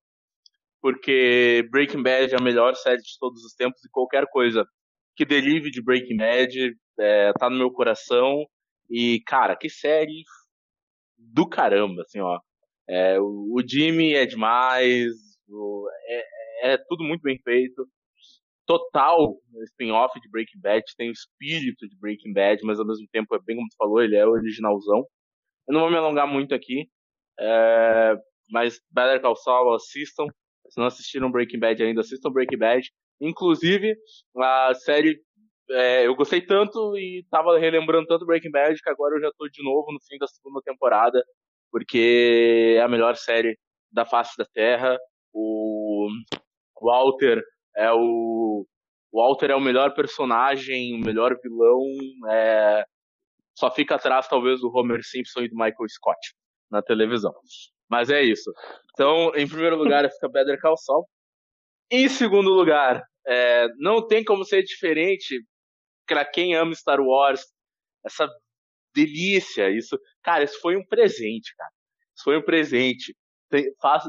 [0.79, 4.63] Porque Breaking Bad é a melhor série de todos os tempos e qualquer coisa
[5.15, 8.45] que derive de Breaking Bad é, tá no meu coração.
[8.89, 10.23] E, cara, que série
[11.17, 12.39] do caramba, assim, ó.
[12.87, 15.13] É, o, o Jimmy é demais,
[15.49, 17.87] o, é, é tudo muito bem feito
[18.67, 23.33] total spin-off de Breaking Bad, tem o espírito de Breaking Bad, mas ao mesmo tempo
[23.33, 25.07] é bem como tu falou, ele é originalzão.
[25.67, 26.89] Eu não vou me alongar muito aqui.
[27.39, 28.15] É...
[28.51, 30.27] mas Better Call Saul assistam.
[30.69, 32.91] Se não assistiram Breaking Bad ainda, assistam Breaking Bad.
[33.21, 33.95] Inclusive,
[34.37, 35.19] a série
[35.71, 39.47] é, eu gostei tanto e tava relembrando tanto Breaking Bad que agora eu já tô
[39.47, 41.21] de novo no fim da segunda temporada,
[41.71, 43.57] porque é a melhor série
[43.91, 44.97] da face da Terra.
[45.33, 46.07] O
[46.81, 47.43] Walter
[47.75, 48.65] é o
[49.13, 51.81] Walter é o melhor personagem, o melhor vilão.
[52.29, 52.85] É...
[53.55, 56.19] Só fica atrás, talvez, do Homer Simpson e do Michael Scott
[56.69, 57.33] na televisão.
[57.89, 58.51] Mas é isso.
[58.93, 61.07] Então, em primeiro lugar, fica Better Call Saul.
[61.89, 63.67] Em segundo lugar, é...
[63.77, 65.43] não tem como ser diferente
[66.07, 67.41] para quem ama Star Wars.
[68.05, 68.27] Essa
[68.95, 69.99] delícia, isso.
[70.23, 71.71] Cara, isso foi um presente, cara.
[72.15, 73.15] Isso foi um presente.
[73.49, 74.03] Tem, faz,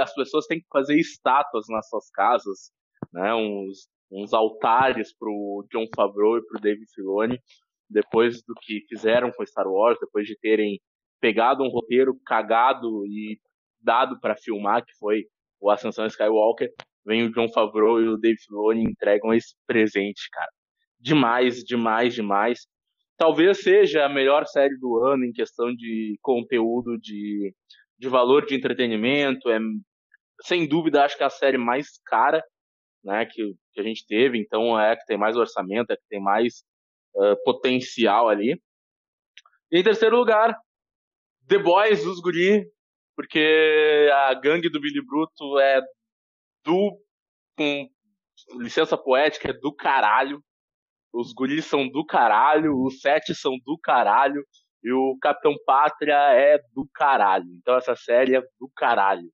[0.00, 2.70] as pessoas têm que fazer estátuas nas suas casas,
[3.12, 3.34] né?
[3.34, 7.38] Uns, uns altares pro John Favreau e pro Dave Filoni,
[7.88, 10.80] depois do que fizeram com Star Wars, depois de terem
[11.20, 13.38] pegado um roteiro cagado e
[13.80, 15.26] dado para filmar, que foi
[15.60, 16.72] o Ascensão Skywalker,
[17.04, 20.50] vem o John Favreau e o Dave Filoni entregam esse presente, cara.
[21.00, 22.66] Demais, demais, demais.
[23.16, 27.54] Talvez seja a melhor série do ano em questão de conteúdo, de,
[27.98, 29.48] de valor de entretenimento.
[29.50, 29.58] É,
[30.42, 32.42] sem dúvida, acho que é a série mais cara
[33.04, 35.96] né, que, que a gente teve, então é a que tem mais orçamento, é a
[35.96, 36.62] que tem mais
[37.14, 38.60] uh, potencial ali.
[39.72, 40.54] E em terceiro lugar,
[41.48, 42.66] The Boys, os guri,
[43.16, 45.80] porque a gangue do Billy Bruto é
[46.64, 47.00] do,
[47.56, 47.88] com
[48.58, 50.42] licença poética, é do caralho.
[51.12, 54.44] Os guris são do caralho, os sete são do caralho,
[54.82, 57.46] e o Capitão Pátria é do caralho.
[57.58, 59.28] Então essa série é do caralho,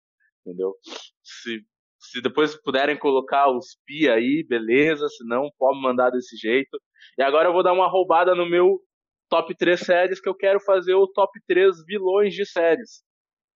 [0.44, 0.74] entendeu?
[1.22, 1.62] Se
[2.10, 5.08] se depois puderem colocar os pi aí, beleza.
[5.08, 6.80] Se não, pode mandar desse jeito.
[7.18, 8.80] E agora eu vou dar uma roubada no meu
[9.28, 13.02] top 3 séries, que eu quero fazer o top 3 vilões de séries.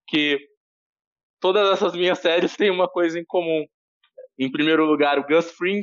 [0.08, 0.38] Que
[1.40, 3.64] todas essas minhas séries têm uma coisa em comum.
[4.38, 5.80] Em primeiro lugar, o Gus Fring.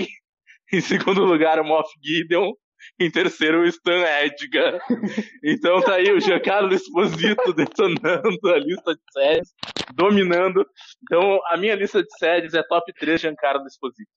[0.74, 2.52] Em segundo lugar, o Moff Gideon.
[3.00, 4.80] Em terceiro, o Stan Edgar.
[5.44, 9.54] Então tá aí o Giancarlo Esposito detonando a lista de séries,
[9.96, 10.66] dominando.
[11.04, 14.10] Então a minha lista de séries é top 3 Giancarlo Esposito.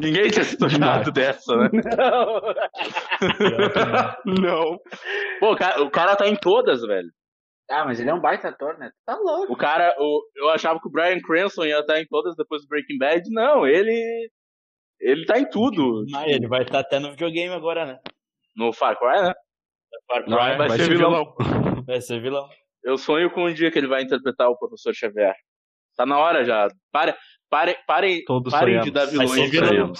[0.00, 1.70] Ninguém tinha se tocado dessa, né?
[1.96, 2.40] Não.
[4.40, 4.78] não.
[5.40, 7.10] Pô, o cara, o cara tá em todas, velho.
[7.70, 8.90] Ah, mas ele é um baita ator, né?
[9.06, 9.52] Tá louco.
[9.52, 12.68] O cara, o, eu achava que o Brian Cranston ia estar em todas depois do
[12.68, 13.22] Breaking Bad.
[13.30, 14.30] Não, ele
[15.00, 16.04] ele tá em tudo.
[16.14, 17.98] Ah, ele vai estar até no videogame agora, né?
[18.56, 19.34] No Far Cry, né?
[20.06, 21.10] Far Cry vai, vai, ser, ser vilão.
[21.10, 21.84] vilão.
[21.86, 22.48] Vai ser vilão.
[22.82, 25.34] Eu sonho com um dia que ele vai interpretar o professor Xavier.
[25.96, 26.66] Tá na hora já.
[26.90, 27.14] Pare,
[27.50, 29.92] pare, parem, Todos parem de dar vilões ele.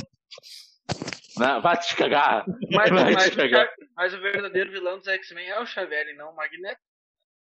[1.36, 2.44] Não, vai te cagar.
[2.70, 3.68] Mas, vai mas, te cagar.
[3.94, 6.80] mas o verdadeiro vilão dos X-Men é o Xavier e não o Magneto.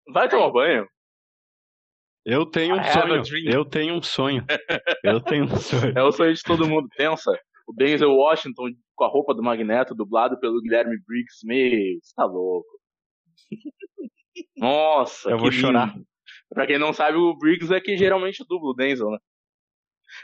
[0.09, 0.87] Vai tomar banho.
[2.25, 3.23] Eu tenho um sonho.
[3.47, 4.45] Eu tenho um sonho.
[5.05, 5.93] Eu tenho um sonho.
[5.97, 6.89] É o sonho de todo mundo.
[6.97, 7.33] Pensa,
[7.67, 11.45] o Denzel Washington com a roupa do Magneto, dublado pelo Guilherme Briggs.
[11.45, 12.69] Meu, você tá louco.
[14.57, 15.61] Nossa, Eu vou lindo.
[15.61, 15.95] chorar.
[16.49, 19.19] Pra quem não sabe, o Briggs é que geralmente dubla o Denzel, né?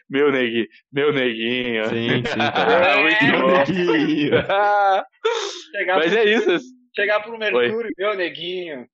[0.09, 1.85] Meu neguinho, meu neguinho.
[1.87, 2.39] Sim, sim.
[2.79, 4.33] É, muito neguinho.
[5.97, 6.59] Mas é isso.
[6.95, 7.93] Chegar pro Mercúrio, Oi.
[7.97, 8.87] meu neguinho.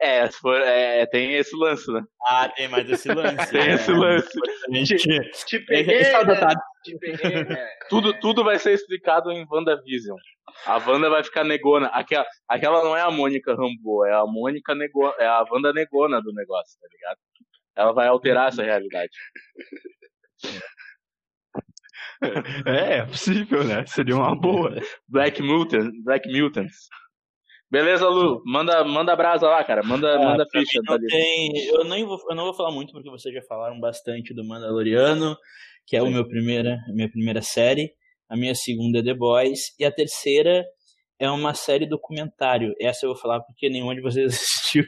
[0.00, 2.02] É, for, é, tem esse lance, né?
[2.28, 3.50] Ah, tem mais esse lance.
[3.50, 4.28] tem é, esse lance.
[4.84, 6.54] Te, te peguei, né?
[6.84, 7.68] te peguei, né?
[7.88, 10.18] tudo, tudo vai ser explicado em WandaVision.
[10.66, 11.88] A Wanda vai ficar negona.
[11.88, 16.20] Aquela, aquela não é a Mônica Rambo, é a Mônica negona, é a Wanda negona
[16.20, 17.18] do negócio, tá ligado?
[17.74, 19.12] Ela vai alterar essa realidade.
[22.64, 23.84] É, é possível, né?
[23.86, 24.74] Seria uma boa.
[25.08, 26.88] Black Mutant, Black Mutants.
[27.70, 28.42] Beleza, Lu.
[28.44, 29.82] Manda, manda brasa lá, cara.
[29.82, 30.80] Manda, ah, manda ficha.
[30.84, 31.66] Não tem...
[31.66, 35.36] eu, nem vou, eu não vou falar muito porque vocês já falaram bastante do Mandaloriano,
[35.84, 36.06] que é Sim.
[36.06, 37.92] o meu primeira, a minha primeira série.
[38.28, 39.74] A minha segunda é The Boys.
[39.78, 40.64] E a terceira
[41.18, 42.72] é uma série documentário.
[42.80, 44.84] Essa eu vou falar porque nenhuma de vocês assistiu.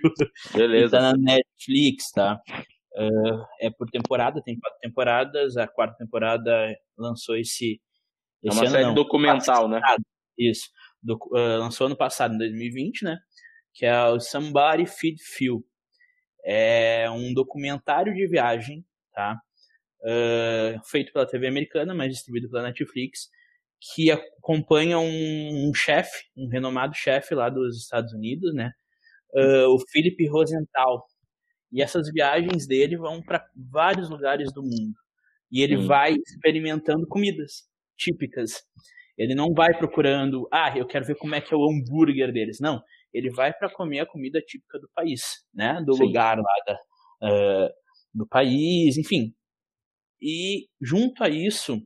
[0.54, 0.98] Beleza.
[0.98, 2.40] tá na Netflix, tá?
[2.94, 5.56] Uh, é por temporada, tem quatro temporadas.
[5.56, 7.80] A quarta temporada lançou esse.
[8.42, 9.80] esse é uma ano, série não, documental, né?
[10.38, 10.68] Isso
[11.02, 13.18] do, uh, lançou ano passado, em 2020, né?
[13.74, 15.64] Que é o Somebody Feed Phil.
[16.44, 19.40] É um documentário de viagem, tá?
[20.00, 23.28] Uh, feito pela TV americana, mas distribuído pela Netflix,
[23.80, 28.72] que acompanha um, um chefe, um renomado chefe lá dos Estados Unidos, né?
[29.34, 31.04] Uh, o Philip Rosenthal.
[31.70, 34.94] E essas viagens dele vão para vários lugares do mundo.
[35.50, 35.86] E ele Sim.
[35.86, 38.62] vai experimentando comidas típicas.
[39.18, 42.58] Ele não vai procurando, ah, eu quero ver como é que é o hambúrguer deles.
[42.60, 42.80] Não.
[43.12, 45.82] ele vai para comer a comida típica do país, né?
[45.84, 46.04] Do Sim.
[46.04, 46.74] lugar lá da,
[47.26, 47.68] uh,
[48.14, 49.34] do país, enfim.
[50.20, 51.80] E junto a isso,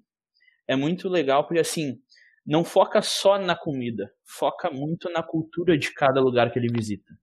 [0.68, 1.96] é muito legal porque assim,
[2.44, 7.14] não foca só na comida, foca muito na cultura de cada lugar que ele visita.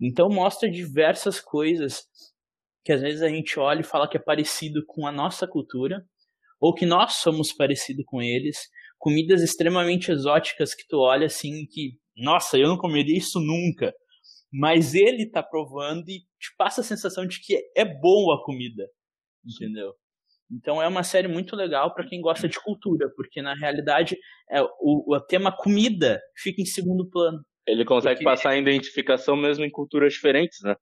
[0.00, 2.06] Então mostra diversas coisas
[2.84, 6.04] que às vezes a gente olha e fala que é parecido com a nossa cultura,
[6.60, 8.68] ou que nós somos parecidos com eles,
[9.02, 13.92] comidas extremamente exóticas que tu olha assim que, nossa, eu não comeria isso nunca.
[14.52, 18.86] Mas ele tá provando e te passa a sensação de que é bom a comida,
[19.44, 19.92] entendeu?
[20.52, 24.16] Então é uma série muito legal para quem gosta de cultura, porque na realidade
[24.48, 27.40] é, o, o tema comida fica em segundo plano.
[27.66, 28.24] Ele consegue porque...
[28.24, 30.76] passar a identificação mesmo em culturas diferentes, né?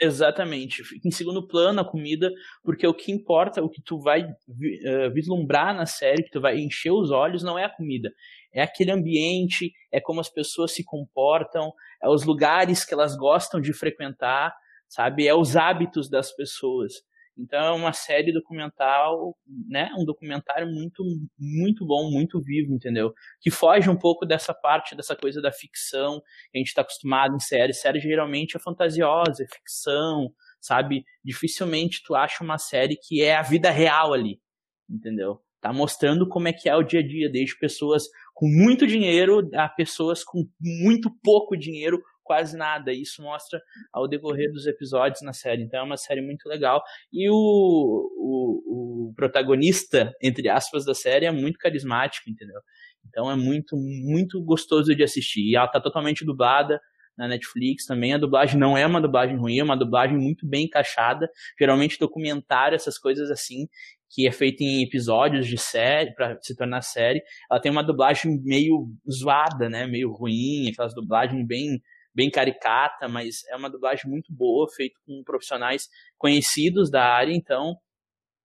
[0.00, 0.82] Exatamente.
[0.82, 2.30] Fica em segundo plano a comida,
[2.62, 6.58] porque o que importa, o que tu vai uh, vislumbrar na série, que tu vai
[6.58, 8.12] encher os olhos, não é a comida.
[8.52, 11.72] É aquele ambiente, é como as pessoas se comportam,
[12.02, 14.52] é os lugares que elas gostam de frequentar,
[14.88, 15.26] sabe?
[15.26, 16.94] É os hábitos das pessoas.
[17.36, 19.36] Então é uma série documental,
[19.68, 19.90] né?
[19.98, 21.02] Um documentário muito,
[21.38, 23.12] muito bom, muito vivo, entendeu?
[23.40, 26.20] Que foge um pouco dessa parte, dessa coisa da ficção
[26.50, 27.80] que a gente está acostumado em séries.
[27.80, 31.04] Série geralmente é fantasiosa, é ficção, sabe?
[31.24, 34.40] Dificilmente tu acha uma série que é a vida real ali,
[34.88, 35.40] entendeu?
[35.60, 38.04] Tá mostrando como é que é o dia a dia, desde pessoas
[38.34, 42.92] com muito dinheiro a pessoas com muito pouco dinheiro quase nada.
[42.92, 43.62] Isso mostra
[43.92, 45.62] ao decorrer dos episódios na série.
[45.62, 46.82] Então é uma série muito legal.
[47.12, 52.60] E o, o, o protagonista, entre aspas, da série é muito carismático, entendeu?
[53.06, 55.42] Então é muito, muito gostoso de assistir.
[55.42, 56.80] E ela tá totalmente dublada
[57.16, 58.12] na Netflix também.
[58.12, 61.28] A dublagem não é uma dublagem ruim, é uma dublagem muito bem encaixada.
[61.58, 63.68] Geralmente documentário, essas coisas assim,
[64.10, 67.22] que é feita em episódios de série, para se tornar série.
[67.50, 69.86] Ela tem uma dublagem meio zoada, né?
[69.86, 71.80] Meio ruim, aquelas dublagens bem
[72.14, 77.76] bem caricata, mas é uma dublagem muito boa, feita com profissionais conhecidos da área, então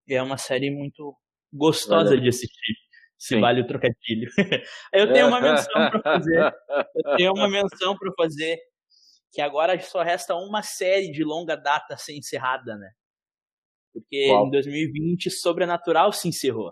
[0.09, 1.15] é uma série muito
[1.53, 2.75] gostosa de assistir.
[3.17, 3.41] Se Sim.
[3.41, 4.29] vale o trocadilho.
[4.93, 6.55] eu tenho uma menção para fazer.
[6.95, 8.57] Eu tenho uma menção para fazer
[9.31, 12.89] que agora só resta uma série de longa data ser encerrada, né?
[13.93, 14.47] Porque Qual?
[14.47, 16.71] em 2020 Sobrenatural se encerrou.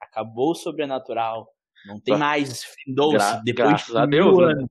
[0.00, 1.48] Acabou o Sobrenatural.
[1.86, 4.62] Não tem mais findou Gra depois de mil Deus, anos.
[4.62, 4.68] Né?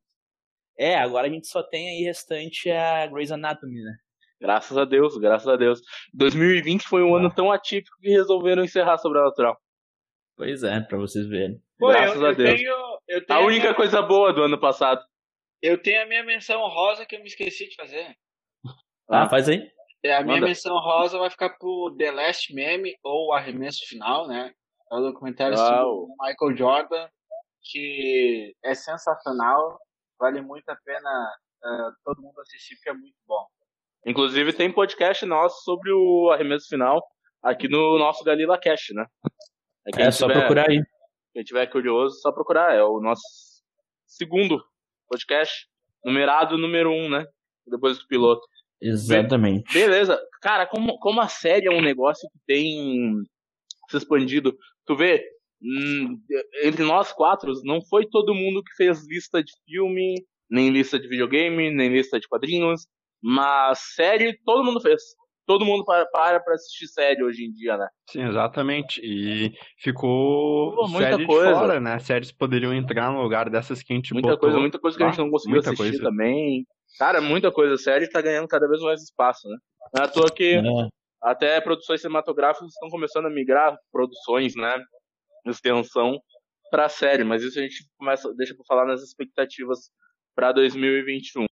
[0.78, 3.96] É, agora a gente só tem aí restante a Grey's Anatomy, né?
[4.40, 5.82] Graças a Deus, graças a Deus.
[6.14, 7.20] 2020 foi um ah.
[7.20, 9.58] ano tão atípico que resolveram encerrar Sobrenatural.
[10.36, 11.62] Pois é, pra vocês verem.
[11.80, 12.60] Pô, graças eu, a Deus.
[12.60, 13.74] Tenho, eu tenho a única minha...
[13.74, 15.02] coisa boa do ano passado.
[15.62, 18.16] Eu tenho a minha menção rosa que eu me esqueci de fazer.
[19.10, 19.72] Ah, ah faz aí.
[20.04, 20.48] É, a minha Manda.
[20.48, 24.54] menção rosa vai ficar pro The Last Meme, ou Arremesso Final, né?
[24.92, 27.10] É o documentário sobre o Michael Jordan,
[27.64, 29.80] que é sensacional
[30.20, 33.46] vale muito a pena uh, todo mundo assistir, porque é muito bom.
[34.06, 37.04] Inclusive tem podcast nosso sobre o arremesso final
[37.42, 39.06] aqui no nosso Galila Cast, né?
[39.98, 40.82] É, é só tiver, procurar aí.
[41.34, 42.74] Quem tiver curioso, só procurar.
[42.74, 43.24] É o nosso
[44.06, 44.64] segundo
[45.08, 45.68] podcast,
[46.04, 47.26] numerado número um, né?
[47.68, 48.42] Depois do piloto.
[48.82, 49.74] Exatamente.
[49.74, 50.20] Beleza.
[50.42, 53.24] Cara, como, como a série é um negócio que tem
[53.90, 54.56] se expandido,
[54.86, 55.24] tu vê,
[56.64, 60.16] entre nós quatro, não foi todo mundo que fez lista de filme,
[60.50, 62.88] nem lista de videogame, nem lista de quadrinhos,
[63.22, 65.02] mas série todo mundo fez.
[65.48, 67.88] Todo mundo para para pra assistir série hoje em dia, né?
[68.10, 69.00] Sim, exatamente.
[69.04, 71.54] E ficou Pô, muita série coisa.
[71.54, 72.00] de fora, né?
[72.00, 74.40] Séries poderiam entrar no lugar dessas que a gente muita botou.
[74.40, 76.02] Coisa, muita coisa que a gente não conseguiu assistir coisa.
[76.02, 76.66] também.
[76.98, 77.78] Cara, muita coisa.
[77.78, 79.58] Série tá ganhando cada vez mais espaço, né?
[79.94, 80.62] Não é à toa que é.
[81.22, 84.84] até produções cinematográficas estão começando a migrar produções, né?
[85.52, 86.20] Extensão
[86.70, 89.92] para a série, mas isso a gente começa, deixa para falar nas expectativas
[90.36, 91.46] para 2021.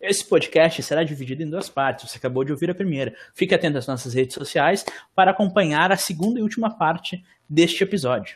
[0.00, 2.10] Esse podcast será dividido em duas partes.
[2.10, 3.14] Você acabou de ouvir a primeira.
[3.34, 4.84] Fique atento às nossas redes sociais
[5.14, 8.34] para acompanhar a segunda e última parte deste episódio.